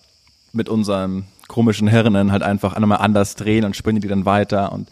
mit 0.52 0.68
unseren 0.68 1.26
komischen 1.49 1.88
Hirnen 1.88 2.32
halt 2.32 2.42
einfach 2.42 2.75
einmal 2.75 2.99
anders 2.99 3.35
drehen 3.35 3.64
und 3.64 3.76
spinnen 3.76 4.00
die 4.00 4.09
dann 4.09 4.25
weiter 4.25 4.73
und 4.73 4.88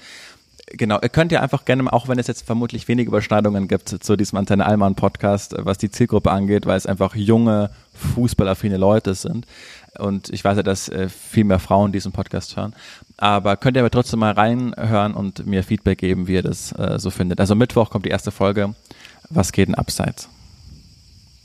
Genau, 0.73 0.99
ihr 1.01 1.09
könnt 1.09 1.33
ja 1.33 1.41
einfach 1.41 1.65
gerne, 1.65 1.91
auch 1.93 2.09
wenn 2.09 2.19
es 2.19 2.27
jetzt 2.27 2.45
vermutlich 2.45 2.89
wenige 2.89 3.09
Überschneidungen 3.09 3.69
gibt 3.69 3.89
zu 3.89 4.17
diesem 4.17 4.39
Antenne 4.39 4.67
Allmann 4.67 4.97
Podcast, 4.97 5.55
äh, 5.55 5.65
was 5.65 5.79
die 5.79 5.91
Zielgruppe 5.91 6.31
angeht, 6.31 6.67
weil 6.67 6.77
es 6.77 6.87
einfach 6.87 7.15
junge, 7.15 7.71
fußballaffine 7.95 8.77
Leute 8.77 9.15
sind. 9.15 9.47
Und 9.99 10.29
ich 10.29 10.45
weiß 10.45 10.59
ja, 10.59 10.63
dass 10.63 10.89
äh, 10.91 11.09
viel 11.09 11.45
mehr 11.45 11.59
Frauen 11.59 11.91
diesen 11.91 12.13
Podcast 12.13 12.57
hören. 12.57 12.75
Aber 13.17 13.57
könnt 13.57 13.77
ihr 13.77 13.83
aber 13.83 13.91
trotzdem 13.91 14.21
mal 14.21 14.33
reinhören 14.33 15.15
und 15.15 15.47
mir 15.47 15.65
Feedback 15.65 15.99
geben, 15.99 16.29
wie 16.29 16.35
ihr 16.35 16.43
das 16.43 16.73
äh, 16.73 16.99
so 16.99 17.09
findet. 17.09 17.41
Also 17.41 17.55
Mittwoch 17.55 17.89
kommt 17.89 18.05
die 18.05 18.11
erste 18.11 18.31
Folge. 18.31 18.75
Was 19.31 19.53
geht 19.53 19.69
denn 19.69 19.75
abseits? 19.75 20.29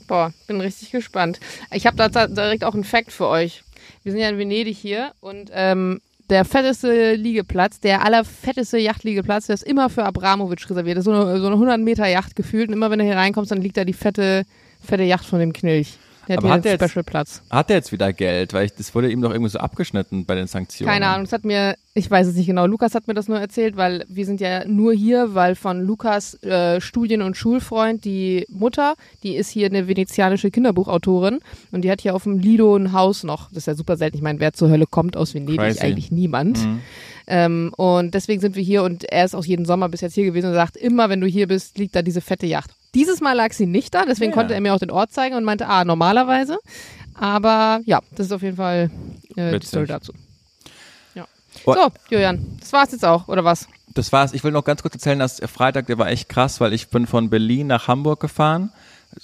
Boah, 0.06 0.32
bin 0.46 0.60
richtig 0.60 0.90
gespannt. 0.90 1.40
Ich 1.72 1.86
habe 1.86 1.96
da 1.96 2.26
direkt 2.26 2.64
auch 2.64 2.74
einen 2.74 2.84
Fact 2.84 3.12
für 3.12 3.28
euch. 3.28 3.62
Wir 4.02 4.12
sind 4.12 4.20
ja 4.20 4.28
in 4.28 4.38
Venedig 4.38 4.76
hier 4.76 5.12
und 5.20 5.50
ähm, 5.52 6.00
der 6.30 6.44
fetteste 6.44 7.14
Liegeplatz, 7.14 7.80
der 7.80 8.02
allerfetteste 8.02 8.78
Yachtliegeplatz, 8.78 9.46
der 9.46 9.54
ist 9.54 9.64
immer 9.64 9.90
für 9.90 10.04
Abramovic 10.04 10.68
reserviert. 10.70 10.96
Das 10.96 11.06
ist 11.06 11.12
so 11.12 11.12
eine, 11.12 11.38
so 11.38 11.46
eine 11.46 11.54
100 11.54 11.80
Meter 11.80 12.06
Yacht 12.06 12.34
gefühlt. 12.34 12.68
Und 12.68 12.74
immer 12.74 12.90
wenn 12.90 12.98
du 12.98 13.04
hier 13.04 13.16
reinkommst, 13.16 13.50
dann 13.50 13.60
liegt 13.60 13.76
da 13.76 13.84
die 13.84 13.92
fette, 13.92 14.44
fette 14.82 15.02
Yacht 15.02 15.26
von 15.26 15.38
dem 15.38 15.52
Knilch. 15.52 15.98
Der 16.28 16.36
hat 16.36 16.44
hat 16.44 16.64
der 16.64 16.72
jetzt-. 16.72 17.42
Hat 17.50 17.70
er 17.70 17.76
jetzt 17.76 17.92
wieder 17.92 18.12
Geld? 18.12 18.52
Weil 18.52 18.66
ich, 18.66 18.74
das 18.74 18.94
wurde 18.94 19.10
ihm 19.10 19.20
doch 19.20 19.30
irgendwie 19.30 19.50
so 19.50 19.58
abgeschnitten 19.58 20.24
bei 20.24 20.34
den 20.34 20.46
Sanktionen. 20.46 20.92
Keine 20.92 21.06
Ahnung, 21.06 21.24
das 21.24 21.32
hat 21.32 21.44
mir, 21.44 21.76
ich 21.94 22.10
weiß 22.10 22.26
es 22.26 22.34
nicht 22.36 22.46
genau, 22.46 22.66
Lukas 22.66 22.94
hat 22.94 23.06
mir 23.06 23.14
das 23.14 23.28
nur 23.28 23.38
erzählt, 23.38 23.76
weil 23.76 24.04
wir 24.08 24.26
sind 24.26 24.40
ja 24.40 24.66
nur 24.66 24.92
hier, 24.92 25.34
weil 25.34 25.54
von 25.54 25.80
Lukas 25.80 26.42
äh, 26.42 26.80
Studien- 26.80 27.22
und 27.22 27.36
Schulfreund, 27.36 28.04
die 28.04 28.46
Mutter, 28.48 28.94
die 29.22 29.36
ist 29.36 29.50
hier 29.50 29.66
eine 29.66 29.88
venezianische 29.88 30.50
Kinderbuchautorin 30.50 31.40
und 31.72 31.82
die 31.82 31.90
hat 31.90 32.00
hier 32.00 32.14
auf 32.14 32.24
dem 32.24 32.38
Lido 32.38 32.76
ein 32.76 32.92
Haus 32.92 33.24
noch. 33.24 33.48
Das 33.48 33.58
ist 33.58 33.66
ja 33.66 33.74
super 33.74 33.96
selten. 33.96 34.16
Ich 34.16 34.22
meine, 34.22 34.40
wer 34.40 34.52
zur 34.52 34.70
Hölle 34.70 34.86
kommt 34.86 35.16
aus 35.16 35.34
Venedig? 35.34 35.58
Crazy. 35.58 35.80
Eigentlich 35.80 36.10
niemand. 36.10 36.64
Mhm. 36.64 36.80
Ähm, 37.26 37.72
und 37.76 38.14
deswegen 38.14 38.40
sind 38.40 38.54
wir 38.54 38.62
hier 38.62 38.82
und 38.82 39.04
er 39.04 39.24
ist 39.24 39.34
auch 39.34 39.44
jeden 39.44 39.64
Sommer 39.64 39.88
bis 39.88 40.02
jetzt 40.02 40.14
hier 40.14 40.24
gewesen 40.24 40.48
und 40.48 40.54
sagt, 40.54 40.76
immer 40.76 41.08
wenn 41.08 41.20
du 41.20 41.26
hier 41.26 41.48
bist, 41.48 41.78
liegt 41.78 41.96
da 41.96 42.02
diese 42.02 42.20
fette 42.20 42.46
Yacht. 42.46 42.70
Dieses 42.94 43.20
Mal 43.20 43.32
lag 43.34 43.52
sie 43.52 43.66
nicht 43.66 43.94
da, 43.94 44.04
deswegen 44.04 44.30
Ja. 44.32 44.36
konnte 44.36 44.54
er 44.54 44.60
mir 44.60 44.74
auch 44.74 44.78
den 44.78 44.90
Ort 44.90 45.12
zeigen 45.12 45.34
und 45.36 45.44
meinte, 45.44 45.66
ah, 45.66 45.84
normalerweise. 45.84 46.58
Aber 47.14 47.80
ja, 47.84 48.00
das 48.16 48.26
ist 48.26 48.32
auf 48.32 48.42
jeden 48.42 48.56
Fall 48.56 48.90
äh, 49.36 49.58
die. 49.58 49.66
Story 49.66 49.86
dazu. 49.86 50.12
Ja. 51.14 51.26
Oh. 51.64 51.74
So, 51.74 51.88
Julian, 52.10 52.44
das 52.60 52.72
war's 52.72 52.92
jetzt 52.92 53.04
auch, 53.04 53.28
oder 53.28 53.44
was? 53.44 53.68
Das 53.94 54.12
war's. 54.12 54.32
Ich 54.32 54.42
will 54.42 54.50
noch 54.50 54.64
ganz 54.64 54.82
kurz 54.82 54.94
erzählen, 54.94 55.18
dass 55.18 55.40
Freitag, 55.46 55.86
der 55.86 55.98
war 55.98 56.08
echt 56.08 56.28
krass, 56.28 56.60
weil 56.60 56.72
ich 56.72 56.88
bin 56.88 57.06
von 57.06 57.30
Berlin 57.30 57.68
nach 57.68 57.86
Hamburg 57.86 58.18
gefahren, 58.20 58.72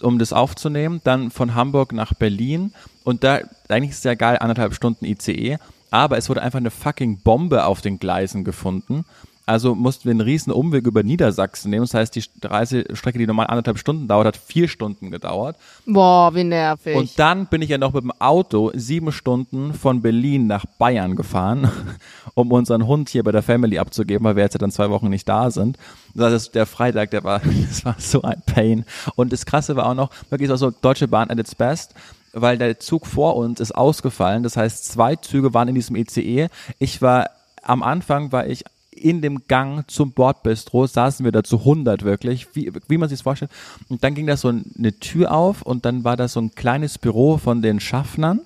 um 0.01 0.19
das 0.21 0.33
aufzunehmen, 0.33 1.01
dann 1.03 1.33
von 1.33 1.55
Hamburg 1.57 1.93
nach 1.93 2.15
Berlin 2.15 2.73
und 3.03 3.25
da, 3.25 3.41
eigentlich 3.69 3.91
ist 3.91 3.99
es 3.99 4.05
ja 4.05 4.15
geil, 4.15 4.39
anderthalb 4.39 4.75
Stunden 4.75 5.05
ICE, 5.05 5.59
aber 5.91 6.17
es 6.19 6.29
wurde 6.29 6.43
einfach 6.43 6.59
eine 6.59 6.71
fucking 6.71 7.19
Bombe 7.23 7.65
auf 7.65 7.81
den 7.81 7.99
Gleisen 7.99 8.45
gefunden. 8.45 9.05
Also 9.51 9.75
mussten 9.75 10.05
wir 10.05 10.13
einen 10.13 10.21
riesen 10.21 10.53
Umweg 10.53 10.87
über 10.87 11.03
Niedersachsen 11.03 11.71
nehmen. 11.71 11.83
Das 11.83 11.93
heißt, 11.93 12.15
die 12.15 12.23
Reisestrecke, 12.41 13.19
die 13.19 13.27
normal 13.27 13.49
anderthalb 13.49 13.79
Stunden 13.79 14.07
dauert, 14.07 14.29
hat 14.29 14.37
vier 14.37 14.69
Stunden 14.69 15.11
gedauert. 15.11 15.57
Boah, 15.87 16.33
wie 16.33 16.45
nervig. 16.45 16.95
Und 16.95 17.19
dann 17.19 17.47
bin 17.47 17.61
ich 17.61 17.69
ja 17.69 17.77
noch 17.77 17.93
mit 17.93 18.05
dem 18.05 18.13
Auto 18.21 18.71
sieben 18.75 19.11
Stunden 19.11 19.75
von 19.75 20.03
Berlin 20.03 20.47
nach 20.47 20.67
Bayern 20.79 21.17
gefahren, 21.17 21.69
um 22.35 22.53
unseren 22.53 22.87
Hund 22.87 23.09
hier 23.09 23.25
bei 23.25 23.33
der 23.33 23.43
Family 23.43 23.81
abzugeben, 23.81 24.25
weil 24.25 24.37
wir 24.37 24.45
jetzt 24.45 24.55
ja 24.55 24.59
dann 24.59 24.71
zwei 24.71 24.89
Wochen 24.89 25.09
nicht 25.09 25.29
da 25.29 25.51
sind. 25.51 25.79
Das 26.15 26.33
ist 26.33 26.55
der 26.55 26.67
Freitag, 26.67 27.11
der 27.11 27.25
war, 27.25 27.41
das 27.69 27.85
war 27.85 27.97
so 27.99 28.23
ein 28.23 28.41
Pain. 28.47 28.85
Und 29.17 29.33
das 29.33 29.47
Krasse 29.47 29.75
war 29.75 29.87
auch 29.87 29.95
noch, 29.95 30.11
wirklich 30.29 30.49
so, 30.49 30.55
so 30.55 30.71
Deutsche 30.71 31.09
Bahn 31.09 31.29
at 31.29 31.41
its 31.41 31.57
best, 31.57 31.95
weil 32.33 32.57
der 32.57 32.79
Zug 32.79 33.05
vor 33.05 33.35
uns 33.35 33.59
ist 33.59 33.73
ausgefallen. 33.73 34.45
Das 34.45 34.57
heißt, 34.57 34.85
zwei 34.85 35.17
Züge 35.17 35.53
waren 35.55 35.67
in 35.67 35.75
diesem 35.75 35.97
ECE. 35.97 36.51
Ich 36.79 37.03
war, 37.03 37.31
am 37.65 37.83
Anfang 37.83 38.31
war 38.31 38.47
ich 38.47 38.63
in 38.91 39.23
dem 39.23 39.47
Gang 39.47 39.89
zum 39.91 40.13
Bordbistro 40.13 40.87
saßen 40.87 41.25
wir 41.25 41.33
da 41.33 41.43
zu 41.43 41.59
100 41.59 42.03
wirklich, 42.03 42.49
wie, 42.55 42.73
wie 42.89 42.99
man 42.99 43.09
sich 43.09 43.23
vorstellt. 43.23 43.51
Und 43.89 44.03
dann 44.03 44.15
ging 44.15 44.27
da 44.27 44.37
so 44.37 44.49
eine 44.49 44.99
Tür 44.99 45.33
auf 45.33 45.63
und 45.63 45.85
dann 45.85 46.05
war 46.05 46.17
da 46.17 46.29
so 46.29 46.41
ein 46.41 46.55
kleines 46.55 46.99
Büro 46.99 47.39
von 47.39 47.63
den 47.63 47.81
Schaffnern 47.81 48.41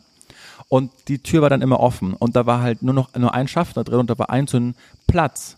und 0.68 0.90
die 1.08 1.18
Tür 1.18 1.42
war 1.42 1.50
dann 1.50 1.62
immer 1.62 1.80
offen 1.80 2.14
und 2.14 2.36
da 2.36 2.46
war 2.46 2.60
halt 2.60 2.82
nur 2.82 2.94
noch 2.94 3.14
nur 3.14 3.34
ein 3.34 3.48
Schaffner 3.48 3.84
drin 3.84 4.00
und 4.00 4.10
da 4.10 4.18
war 4.18 4.30
ein 4.30 4.46
so 4.46 4.58
ein 4.58 4.74
Platz, 5.06 5.56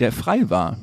der 0.00 0.12
frei 0.12 0.50
war. 0.50 0.76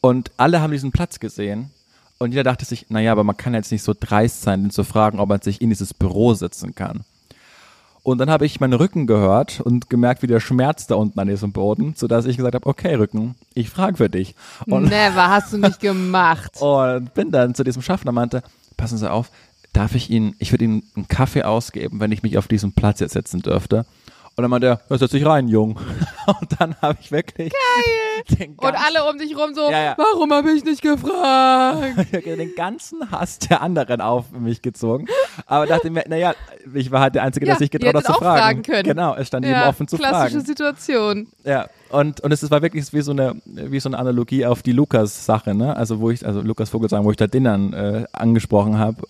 Und 0.00 0.30
alle 0.36 0.60
haben 0.60 0.72
diesen 0.72 0.92
Platz 0.92 1.18
gesehen 1.18 1.70
und 2.18 2.32
jeder 2.32 2.44
dachte 2.44 2.64
sich, 2.64 2.86
naja, 2.90 3.12
aber 3.12 3.24
man 3.24 3.36
kann 3.36 3.54
jetzt 3.54 3.72
nicht 3.72 3.82
so 3.82 3.94
dreist 3.98 4.42
sein, 4.42 4.62
den 4.62 4.70
zu 4.70 4.84
fragen, 4.84 5.18
ob 5.18 5.28
man 5.28 5.40
sich 5.40 5.60
in 5.60 5.70
dieses 5.70 5.94
Büro 5.94 6.34
setzen 6.34 6.74
kann. 6.74 7.04
Und 8.04 8.18
dann 8.18 8.28
habe 8.28 8.44
ich 8.44 8.60
meinen 8.60 8.74
Rücken 8.74 9.06
gehört 9.06 9.62
und 9.62 9.88
gemerkt, 9.88 10.22
wie 10.22 10.26
der 10.26 10.38
Schmerz 10.38 10.86
da 10.86 10.94
unten 10.94 11.18
an 11.18 11.26
diesem 11.26 11.52
Boden, 11.52 11.94
sodass 11.96 12.26
ich 12.26 12.36
gesagt 12.36 12.54
habe, 12.54 12.68
okay, 12.68 12.94
Rücken, 12.96 13.34
ich 13.54 13.70
frage 13.70 13.96
für 13.96 14.10
dich. 14.10 14.34
Und, 14.66 14.84
Never, 14.84 15.30
hast 15.30 15.54
du 15.54 15.56
nicht 15.56 15.80
gemacht. 15.80 16.52
und 16.60 17.14
bin 17.14 17.30
dann 17.30 17.54
zu 17.54 17.64
diesem 17.64 17.80
Schaffner 17.80 18.10
und 18.10 18.16
meinte, 18.16 18.42
passen 18.76 18.98
Sie 18.98 19.10
auf, 19.10 19.30
darf 19.72 19.94
ich 19.94 20.10
Ihnen, 20.10 20.36
ich 20.38 20.52
würde 20.52 20.64
Ihnen 20.64 20.82
einen 20.94 21.08
Kaffee 21.08 21.44
ausgeben, 21.44 21.98
wenn 21.98 22.12
ich 22.12 22.22
mich 22.22 22.36
auf 22.36 22.46
diesen 22.46 22.74
Platz 22.74 23.00
jetzt 23.00 23.14
setzen 23.14 23.40
dürfte. 23.40 23.86
Und 24.36 24.42
dann 24.42 24.50
meinte 24.50 24.66
er, 24.66 24.80
ja, 24.90 24.98
setz 24.98 25.12
dich 25.12 25.24
rein, 25.24 25.46
Jung. 25.48 25.78
Und 26.26 26.60
dann 26.60 26.74
habe 26.82 26.98
ich 27.00 27.12
wirklich 27.12 27.52
den 28.38 28.54
Und 28.56 28.74
alle 28.74 29.08
um 29.08 29.18
dich 29.18 29.36
rum 29.36 29.54
so, 29.54 29.70
Ja, 29.70 29.82
ja. 29.82 29.94
warum 29.96 30.32
habe 30.32 30.50
ich 30.52 30.64
nicht 30.64 30.82
gefragt? 30.82 32.12
den 32.26 32.54
ganzen 32.56 33.10
Hass 33.10 33.38
der 33.38 33.60
anderen 33.62 34.00
auf 34.00 34.32
mich 34.32 34.62
gezogen. 34.62 35.06
Aber 35.46 35.66
dachte 35.66 35.90
mir, 35.90 36.04
naja, 36.08 36.34
ich 36.72 36.90
war 36.90 37.00
halt 37.00 37.14
der 37.14 37.22
Einzige, 37.22 37.46
der 37.46 37.56
sich 37.56 37.70
getraut 37.70 37.94
hat 37.94 38.04
zu 38.06 38.12
auch 38.12 38.18
fragen. 38.18 38.40
fragen 38.40 38.62
können. 38.62 38.82
Genau, 38.84 39.14
es 39.14 39.28
stand 39.28 39.44
ihm 39.46 39.52
Ja, 39.52 39.68
offen 39.68 39.86
zu 39.86 39.96
klassische 39.98 40.30
fragen. 40.38 40.46
Situation. 40.46 41.26
Ja, 41.44 41.66
und, 41.90 42.20
und 42.20 42.32
es 42.32 42.50
war 42.50 42.62
wirklich 42.62 42.92
wie 42.92 43.02
so 43.02 43.12
eine, 43.12 43.36
wie 43.44 43.78
so 43.78 43.88
eine 43.88 43.98
Analogie 43.98 44.46
auf 44.46 44.62
die 44.62 44.72
Lukas-Sache, 44.72 45.54
ne? 45.54 45.76
Also 45.76 46.00
wo 46.00 46.10
ich, 46.10 46.26
also 46.26 46.40
Lukas 46.40 46.70
Vogelsang, 46.70 47.04
wo 47.04 47.10
ich 47.10 47.16
da 47.16 47.26
Dinnern 47.28 47.72
äh, 47.72 48.04
angesprochen 48.12 48.78
habe, 48.78 49.02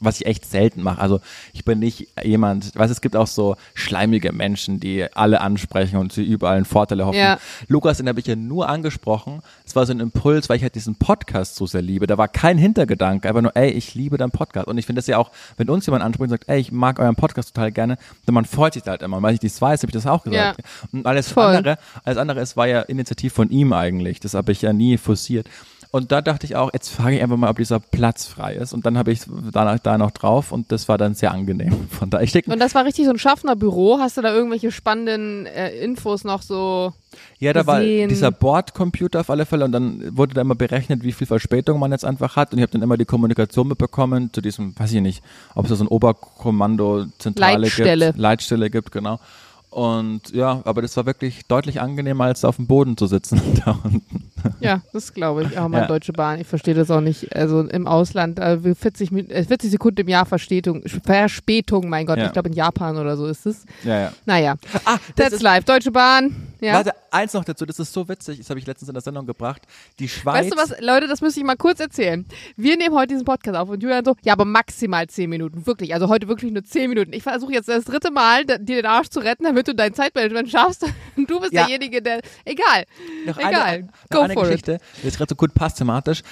was 0.00 0.20
ich 0.20 0.26
echt 0.26 0.48
selten 0.48 0.82
mache. 0.82 1.00
Also 1.00 1.20
ich 1.52 1.64
bin 1.64 1.78
nicht 1.78 2.08
jemand, 2.22 2.74
weiß 2.76 2.90
es 2.90 3.00
gibt 3.00 3.16
auch 3.16 3.26
so 3.26 3.56
schleimige 3.74 4.32
Menschen, 4.32 4.80
die 4.80 5.06
alle 5.14 5.40
ansprechen 5.40 5.96
und 5.96 6.12
sie 6.12 6.24
überall 6.24 6.56
einen 6.56 6.64
Vorteil 6.64 7.00
erhoffen. 7.00 7.18
Ja. 7.18 7.38
Lukas, 7.66 7.98
den 7.98 8.08
habe 8.08 8.20
ich 8.20 8.26
ja 8.26 8.36
nur 8.36 8.68
angesprochen. 8.68 9.42
Es 9.66 9.74
war 9.74 9.86
so 9.86 9.92
ein 9.92 10.00
Impuls, 10.00 10.48
weil 10.48 10.56
ich 10.56 10.62
halt 10.62 10.74
diesen 10.74 10.96
Podcast 10.96 11.56
so 11.56 11.66
sehr 11.66 11.82
liebe. 11.82 12.06
Da 12.06 12.18
war 12.18 12.28
kein 12.28 12.58
Hintergedanke, 12.58 13.28
einfach 13.28 13.42
nur, 13.42 13.56
ey, 13.56 13.70
ich 13.70 13.94
liebe 13.94 14.16
deinen 14.18 14.30
Podcast. 14.30 14.68
Und 14.68 14.78
ich 14.78 14.86
finde 14.86 15.00
das 15.00 15.06
ja 15.06 15.18
auch, 15.18 15.30
wenn 15.56 15.68
uns 15.68 15.86
jemand 15.86 16.04
anspricht 16.04 16.24
und 16.24 16.30
sagt, 16.30 16.48
ey, 16.48 16.60
ich 16.60 16.72
mag 16.72 16.98
euren 16.98 17.16
Podcast 17.16 17.54
total 17.54 17.72
gerne, 17.72 17.98
dann 18.26 18.34
man 18.34 18.44
freut 18.44 18.74
sich 18.74 18.84
halt 18.86 19.02
immer. 19.02 19.16
Und 19.16 19.22
weil 19.22 19.34
ich 19.34 19.40
das 19.40 19.60
weiß, 19.60 19.82
habe 19.82 19.90
ich 19.90 19.94
das 19.94 20.06
auch 20.06 20.22
gesagt. 20.22 20.60
Und 20.92 21.06
alles 21.06 21.32
Voll. 21.32 21.56
andere, 21.56 21.78
alles 22.04 22.18
andere, 22.18 22.40
es 22.40 22.56
war 22.56 22.66
ja 22.66 22.82
Initiativ 22.82 23.32
von 23.32 23.50
ihm 23.50 23.72
eigentlich. 23.72 24.20
Das 24.20 24.34
habe 24.34 24.52
ich 24.52 24.62
ja 24.62 24.72
nie 24.72 24.96
forciert. 24.96 25.48
Und 25.90 26.12
da 26.12 26.20
dachte 26.20 26.44
ich 26.44 26.54
auch, 26.54 26.70
jetzt 26.74 26.90
frage 26.90 27.16
ich 27.16 27.22
einfach 27.22 27.38
mal, 27.38 27.48
ob 27.48 27.56
dieser 27.56 27.80
Platz 27.80 28.26
frei 28.26 28.54
ist. 28.54 28.74
Und 28.74 28.84
dann 28.84 28.98
habe 28.98 29.10
ich 29.10 29.22
danach 29.52 29.78
da 29.78 29.96
noch 29.96 30.10
drauf 30.10 30.52
und 30.52 30.70
das 30.70 30.86
war 30.88 30.98
dann 30.98 31.14
sehr 31.14 31.32
angenehm. 31.32 31.88
Von 31.90 32.10
da 32.10 32.20
ich 32.20 32.32
denke, 32.32 32.52
Und 32.52 32.58
das 32.58 32.74
war 32.74 32.84
richtig 32.84 33.06
so 33.06 33.10
ein 33.10 33.18
Schaffnerbüro. 33.18 33.98
Hast 33.98 34.18
du 34.18 34.20
da 34.20 34.34
irgendwelche 34.34 34.70
spannenden 34.70 35.46
äh, 35.46 35.70
Infos 35.78 36.24
noch 36.24 36.42
so? 36.42 36.92
Ja, 37.38 37.54
da 37.54 37.66
war 37.66 37.80
gesehen. 37.80 38.10
dieser 38.10 38.30
Bordcomputer 38.30 39.20
auf 39.20 39.30
alle 39.30 39.46
Fälle 39.46 39.64
und 39.64 39.72
dann 39.72 40.16
wurde 40.16 40.34
da 40.34 40.42
immer 40.42 40.54
berechnet, 40.54 41.02
wie 41.04 41.12
viel 41.12 41.26
Verspätung 41.26 41.78
man 41.78 41.90
jetzt 41.90 42.04
einfach 42.04 42.36
hat 42.36 42.52
und 42.52 42.58
ich 42.58 42.62
habe 42.62 42.72
dann 42.72 42.82
immer 42.82 42.98
die 42.98 43.06
Kommunikation 43.06 43.68
mitbekommen 43.68 44.30
zu 44.32 44.42
diesem, 44.42 44.78
weiß 44.78 44.92
ich 44.92 45.00
nicht, 45.00 45.22
ob 45.54 45.64
es 45.64 45.70
da 45.70 45.76
so 45.76 45.84
ein 45.84 45.88
Oberkommando 45.88 47.06
Zentrale 47.18 47.62
Leitstelle. 47.62 48.06
gibt, 48.08 48.18
Leitstelle 48.18 48.70
gibt, 48.70 48.92
genau. 48.92 49.18
Und 49.70 50.30
ja, 50.34 50.62
aber 50.64 50.80
das 50.82 50.96
war 50.96 51.04
wirklich 51.06 51.46
deutlich 51.46 51.80
angenehmer, 51.80 52.24
als 52.24 52.44
auf 52.44 52.56
dem 52.56 52.66
Boden 52.66 52.96
zu 52.96 53.06
sitzen 53.06 53.40
da 53.64 53.78
unten. 53.84 54.30
Ja, 54.60 54.80
das 54.92 55.12
glaube 55.12 55.42
ich. 55.44 55.58
Oh, 55.58 55.68
meine 55.68 55.82
Ja. 55.82 55.86
Deutsche 55.88 56.12
Bahn. 56.12 56.40
Ich 56.40 56.46
verstehe 56.46 56.74
das 56.74 56.90
auch 56.90 57.00
nicht. 57.02 57.34
Also 57.36 57.60
im 57.60 57.86
Ausland, 57.86 58.38
äh, 58.38 58.58
40, 58.74 59.10
Min- 59.10 59.28
äh, 59.30 59.44
40 59.44 59.70
Sekunden 59.70 60.00
im 60.02 60.08
Jahr 60.08 60.24
Verspätung, 60.26 60.82
Verspätung, 61.04 61.88
mein 61.88 62.06
Gott. 62.06 62.18
Ja. 62.18 62.26
Ich 62.26 62.32
glaube 62.32 62.48
in 62.48 62.54
Japan 62.54 62.96
oder 62.96 63.16
so 63.16 63.26
ist 63.26 63.44
es. 63.46 63.64
Ja, 63.84 64.00
ja. 64.00 64.12
Naja, 64.26 64.54
Ah, 64.84 64.96
that's 65.16 65.42
live. 65.42 65.64
Deutsche 65.64 65.90
Bahn. 65.90 66.34
Ja. 66.60 66.74
Warte, 66.74 66.92
eins 67.10 67.32
noch 67.34 67.44
dazu, 67.44 67.66
das 67.66 67.78
ist 67.78 67.92
so 67.92 68.08
witzig, 68.08 68.38
das 68.38 68.50
habe 68.50 68.58
ich 68.60 68.66
letztens 68.66 68.88
in 68.88 68.94
der 68.94 69.02
Sendung 69.02 69.26
gebracht. 69.26 69.62
Die 69.98 70.08
Schweiz. 70.08 70.44
Weißt 70.44 70.52
du 70.52 70.56
was, 70.56 70.80
Leute, 70.80 71.06
das 71.06 71.20
müsste 71.20 71.40
ich 71.40 71.46
mal 71.46 71.56
kurz 71.56 71.80
erzählen. 71.80 72.26
Wir 72.56 72.76
nehmen 72.76 72.94
heute 72.94 73.08
diesen 73.08 73.24
Podcast 73.24 73.56
auf 73.56 73.68
und 73.68 73.82
Julian 73.82 74.04
so, 74.04 74.14
ja, 74.24 74.32
aber 74.34 74.44
maximal 74.44 75.06
10 75.06 75.28
Minuten, 75.30 75.66
wirklich. 75.66 75.94
Also 75.94 76.08
heute 76.08 76.28
wirklich 76.28 76.52
nur 76.52 76.64
10 76.64 76.88
Minuten. 76.88 77.12
Ich 77.12 77.22
versuche 77.22 77.52
jetzt 77.52 77.68
das 77.68 77.84
dritte 77.84 78.10
Mal, 78.10 78.44
dir 78.44 78.58
den 78.58 78.86
Arsch 78.86 79.08
zu 79.08 79.20
retten, 79.20 79.44
damit 79.44 79.68
du 79.68 79.74
dein 79.74 79.94
Zeitmanagement 79.94 80.50
schaffst. 80.50 80.84
Und 81.16 81.28
du 81.30 81.40
bist 81.40 81.52
Ja. 81.52 81.62
derjenige, 81.62 82.02
der, 82.02 82.20
egal, 82.44 82.84
noch 83.26 83.38
egal, 83.38 83.52
eine, 83.54 83.82
go 84.10 84.18
noch 84.18 84.22
eine 84.24 84.34
for 84.34 84.42
it. 84.44 84.48
Geschichte, 84.50 84.78
die 85.02 85.06
jetzt 85.06 85.16
gerade 85.18 85.30
so 85.30 85.36
gut 85.36 85.54
passt 85.54 85.78
thematisch. 85.78 86.22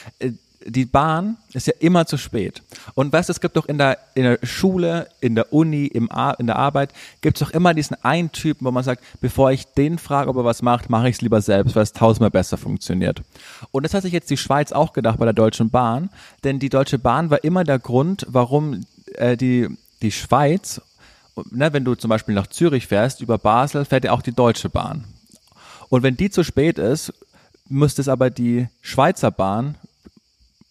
Die 0.68 0.84
Bahn 0.84 1.36
ist 1.52 1.68
ja 1.68 1.74
immer 1.78 2.06
zu 2.06 2.16
spät. 2.16 2.62
Und 2.94 3.12
weißt 3.12 3.28
du, 3.28 3.32
es 3.32 3.40
gibt 3.40 3.56
doch 3.56 3.66
in 3.66 3.78
der, 3.78 3.98
in 4.14 4.24
der 4.24 4.38
Schule, 4.42 5.08
in 5.20 5.36
der 5.36 5.52
Uni, 5.52 5.86
im 5.86 6.10
Ar 6.10 6.38
in 6.40 6.46
der 6.46 6.56
Arbeit, 6.56 6.92
gibt 7.20 7.40
es 7.40 7.46
doch 7.46 7.54
immer 7.54 7.72
diesen 7.72 7.96
einen 8.02 8.32
Typen, 8.32 8.66
wo 8.66 8.72
man 8.72 8.82
sagt, 8.82 9.04
bevor 9.20 9.52
ich 9.52 9.66
den 9.66 9.98
frage, 9.98 10.28
ob 10.28 10.36
er 10.36 10.44
was 10.44 10.62
macht, 10.62 10.90
mache 10.90 11.08
ich 11.08 11.16
es 11.16 11.22
lieber 11.22 11.40
selbst, 11.40 11.76
weil 11.76 11.84
es 11.84 11.92
tausendmal 11.92 12.30
besser 12.30 12.56
funktioniert. 12.56 13.22
Und 13.70 13.84
das 13.84 13.94
hat 13.94 14.02
sich 14.02 14.12
jetzt 14.12 14.30
die 14.30 14.36
Schweiz 14.36 14.72
auch 14.72 14.92
gedacht 14.92 15.18
bei 15.18 15.24
der 15.24 15.34
Deutschen 15.34 15.70
Bahn, 15.70 16.10
denn 16.42 16.58
die 16.58 16.68
Deutsche 16.68 16.98
Bahn 16.98 17.30
war 17.30 17.44
immer 17.44 17.62
der 17.62 17.78
Grund, 17.78 18.26
warum 18.28 18.84
äh, 19.14 19.36
die, 19.36 19.68
die 20.02 20.12
Schweiz, 20.12 20.80
ne, 21.50 21.72
wenn 21.72 21.84
du 21.84 21.94
zum 21.94 22.08
Beispiel 22.08 22.34
nach 22.34 22.48
Zürich 22.48 22.88
fährst, 22.88 23.20
über 23.20 23.38
Basel 23.38 23.84
fährt 23.84 24.04
ja 24.04 24.12
auch 24.12 24.22
die 24.22 24.34
Deutsche 24.34 24.68
Bahn. 24.68 25.04
Und 25.88 26.02
wenn 26.02 26.16
die 26.16 26.30
zu 26.30 26.42
spät 26.42 26.78
ist, 26.78 27.12
müsste 27.68 28.02
es 28.02 28.08
aber 28.08 28.30
die 28.30 28.68
Schweizer 28.80 29.30
Bahn 29.30 29.76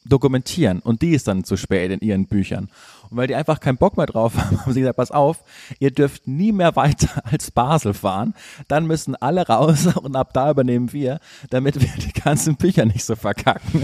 dokumentieren 0.05 0.79
und 0.79 1.01
die 1.01 1.11
ist 1.11 1.27
dann 1.27 1.43
zu 1.43 1.57
spät 1.57 1.91
in 1.91 1.99
ihren 1.99 2.27
Büchern. 2.27 2.69
Und 3.09 3.17
weil 3.17 3.27
die 3.27 3.35
einfach 3.35 3.59
keinen 3.59 3.77
Bock 3.77 3.97
mehr 3.97 4.05
drauf 4.05 4.33
haben, 4.37 4.61
haben 4.61 4.73
sie 4.73 4.81
gesagt, 4.81 4.97
pass 4.97 5.11
auf, 5.11 5.43
ihr 5.79 5.91
dürft 5.91 6.27
nie 6.27 6.51
mehr 6.51 6.75
weiter 6.75 7.23
als 7.31 7.51
Basel 7.51 7.93
fahren, 7.93 8.33
dann 8.67 8.85
müssen 8.85 9.15
alle 9.15 9.47
raus 9.47 9.87
und 9.95 10.15
ab 10.15 10.31
da 10.33 10.51
übernehmen 10.51 10.93
wir, 10.93 11.19
damit 11.49 11.79
wir 11.81 11.89
die 11.97 12.13
ganzen 12.13 12.55
Bücher 12.55 12.85
nicht 12.85 13.03
so 13.03 13.15
verkacken. 13.15 13.83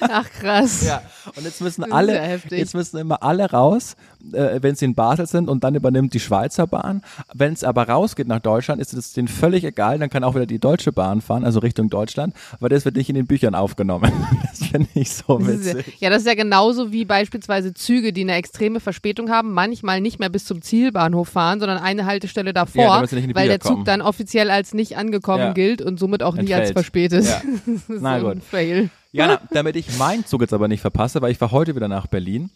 Ach 0.00 0.28
krass. 0.30 0.84
Ja, 0.84 1.02
und 1.36 1.44
jetzt 1.44 1.60
müssen 1.60 1.90
alle, 1.92 2.40
jetzt 2.50 2.74
müssen 2.74 2.98
immer 2.98 3.22
alle 3.22 3.50
raus, 3.50 3.96
äh, 4.32 4.58
wenn 4.62 4.74
sie 4.74 4.84
in 4.86 4.94
Basel 4.94 5.26
sind 5.26 5.48
und 5.48 5.64
dann 5.64 5.74
übernimmt 5.74 6.14
die 6.14 6.20
Schweizer 6.20 6.66
Bahn. 6.66 7.02
Wenn 7.34 7.52
es 7.52 7.64
aber 7.64 7.88
rausgeht 7.88 8.26
nach 8.28 8.40
Deutschland, 8.40 8.80
ist 8.80 8.92
es 8.94 9.12
denen 9.12 9.28
völlig 9.28 9.64
egal, 9.64 9.98
dann 9.98 10.10
kann 10.10 10.24
auch 10.24 10.34
wieder 10.34 10.46
die 10.46 10.58
Deutsche 10.58 10.92
Bahn 10.92 11.20
fahren, 11.20 11.44
also 11.44 11.60
Richtung 11.60 11.88
Deutschland, 11.90 12.34
weil 12.60 12.68
das 12.70 12.84
wird 12.84 12.96
nicht 12.96 13.08
in 13.08 13.14
den 13.14 13.26
Büchern 13.26 13.54
aufgenommen. 13.54 14.12
Das 14.52 14.68
finde 14.68 14.88
ich 14.94 15.12
so 15.12 15.38
ist 15.38 15.66
ja- 15.66 15.74
witzig. 15.76 15.96
Ja, 16.00 16.10
das 16.10 16.22
ist 16.22 16.26
ja 16.28 16.34
genauso 16.34 16.92
wie 16.92 17.04
beispielsweise 17.06 17.72
Züge, 17.74 18.12
die 18.12 18.20
eine 18.22 18.34
extreme 18.34 18.80
Verspätung 18.80 19.30
haben, 19.30 19.52
manchmal 19.52 20.00
nicht 20.02 20.18
mehr 20.18 20.28
bis 20.28 20.44
zum 20.44 20.60
Zielbahnhof 20.62 21.28
fahren, 21.30 21.58
sondern 21.60 21.78
eine 21.78 22.04
Haltestelle 22.06 22.52
davor, 22.52 23.02
Ja, 23.10 23.34
weil 23.34 23.48
der 23.48 23.60
Zug 23.60 23.72
kommen. 23.72 23.84
dann 23.86 24.02
offiziell 24.02 24.50
als 24.50 24.74
nicht 24.74 24.96
angekommen 24.98 25.42
Ja. 25.44 25.52
gilt 25.52 25.80
und 25.82 25.98
somit 25.98 26.22
auch 26.22 26.34
nicht 26.34 26.54
als 26.54 26.70
Entfällt. 26.70 26.72
verspätet. 26.74 27.24
Ja. 27.24 27.42
Das 27.66 27.96
ist 27.96 28.02
Na 28.02 28.20
so 28.20 28.26
ein 28.28 28.34
gut. 28.34 28.44
Fail. 28.44 28.90
Jana, 29.12 29.40
damit 29.50 29.76
ich 29.76 29.96
meinen 29.98 30.24
Zug 30.26 30.40
jetzt 30.40 30.54
aber 30.54 30.68
nicht 30.68 30.80
verpasse, 30.80 31.20
weil 31.20 31.30
ich 31.32 31.38
fahre 31.38 31.52
heute 31.52 31.76
wieder 31.76 31.88
nach 31.88 32.06
Berlin, 32.06 32.50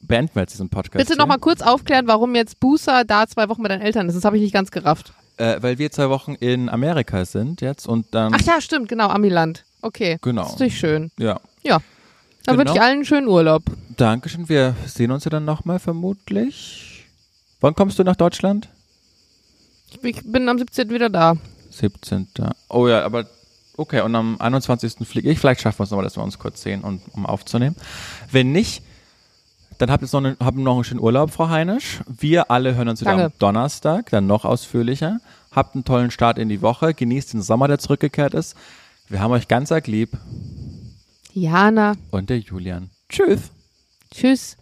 beenden 0.00 0.34
wir 0.34 0.42
jetzt 0.42 0.52
diesen 0.52 0.68
Podcast. 0.68 1.04
Bitte 1.06 1.18
nochmal 1.18 1.38
kurz 1.38 1.62
aufklären, 1.62 2.06
warum 2.06 2.34
jetzt 2.34 2.60
Bußer 2.60 3.04
da 3.04 3.26
zwei 3.26 3.48
Wochen 3.48 3.62
mit 3.62 3.70
deinen 3.70 3.80
Eltern 3.80 4.08
ist. 4.08 4.14
Das 4.14 4.24
habe 4.24 4.36
ich 4.36 4.42
nicht 4.42 4.52
ganz 4.52 4.70
gerafft. 4.70 5.14
Äh, 5.38 5.60
weil 5.62 5.78
wir 5.78 5.90
zwei 5.90 6.10
Wochen 6.10 6.34
in 6.34 6.68
Amerika 6.68 7.24
sind 7.24 7.60
jetzt 7.60 7.88
und 7.88 8.06
dann, 8.14 8.34
Ach 8.34 8.40
ja, 8.42 8.60
stimmt, 8.60 8.88
genau, 8.88 9.08
Amiland. 9.08 9.64
Okay. 9.82 10.18
Genau. 10.20 10.42
Das 10.42 10.50
ist 10.50 10.54
natürlich 10.60 10.78
schön. 10.78 11.10
ja, 11.18 11.40
Ja. 11.62 11.80
Dann 12.46 12.58
wünsche 12.58 12.72
ich 12.72 12.74
Genau. 12.74 12.84
allen 12.86 12.96
einen 12.96 13.04
schönen 13.06 13.26
Urlaub. 13.26 13.62
Dankeschön. 13.96 14.48
Wir 14.50 14.76
sehen 14.86 15.10
uns 15.10 15.24
ja 15.24 15.30
dann 15.30 15.46
nochmal 15.46 15.78
vermutlich. 15.78 17.06
Wann 17.60 17.74
kommst 17.74 17.98
du 17.98 18.04
nach 18.04 18.16
Deutschland? 18.16 18.68
Ich 20.02 20.20
bin 20.30 20.46
am 20.50 20.58
17. 20.58 20.90
wieder 20.90 21.08
da. 21.08 21.36
17. 21.70 22.28
Oh 22.68 22.86
ja, 22.86 23.02
aber 23.02 23.26
okay. 23.76 24.00
Und 24.00 24.14
am 24.14 24.40
21. 24.40 25.06
fliege 25.06 25.30
ich. 25.30 25.38
Vielleicht 25.38 25.60
schaffen 25.60 25.78
wir 25.78 25.84
es 25.84 25.90
nochmal, 25.90 26.04
dass 26.04 26.16
wir 26.16 26.22
uns 26.22 26.38
kurz 26.38 26.62
sehen, 26.62 26.82
und, 26.82 27.02
um 27.12 27.26
aufzunehmen. 27.26 27.76
Wenn 28.30 28.52
nicht, 28.52 28.82
dann 29.78 29.90
habt 29.90 30.02
ihr 30.02 30.20
noch, 30.20 30.36
habt 30.40 30.56
noch 30.56 30.74
einen 30.74 30.84
schönen 30.84 31.00
Urlaub, 31.00 31.30
Frau 31.30 31.48
Heinisch. 31.48 32.00
Wir 32.06 32.50
alle 32.50 32.74
hören 32.74 32.88
uns 32.88 33.00
wieder 33.00 33.10
Danke. 33.12 33.24
am 33.26 33.32
Donnerstag, 33.38 34.10
dann 34.10 34.26
noch 34.26 34.44
ausführlicher. 34.44 35.18
Habt 35.50 35.74
einen 35.74 35.84
tollen 35.84 36.10
Start 36.10 36.38
in 36.38 36.48
die 36.48 36.62
Woche. 36.62 36.94
Genießt 36.94 37.32
den 37.32 37.42
Sommer, 37.42 37.68
der 37.68 37.78
zurückgekehrt 37.78 38.34
ist. 38.34 38.56
Wir 39.08 39.20
haben 39.20 39.32
euch 39.32 39.48
ganz 39.48 39.70
arg 39.70 39.86
lieb. 39.86 40.16
Jana. 41.32 41.94
Und 42.10 42.30
der 42.30 42.38
Julian. 42.38 42.90
Tschüss. 43.08 43.50
Tschüss. 44.12 44.56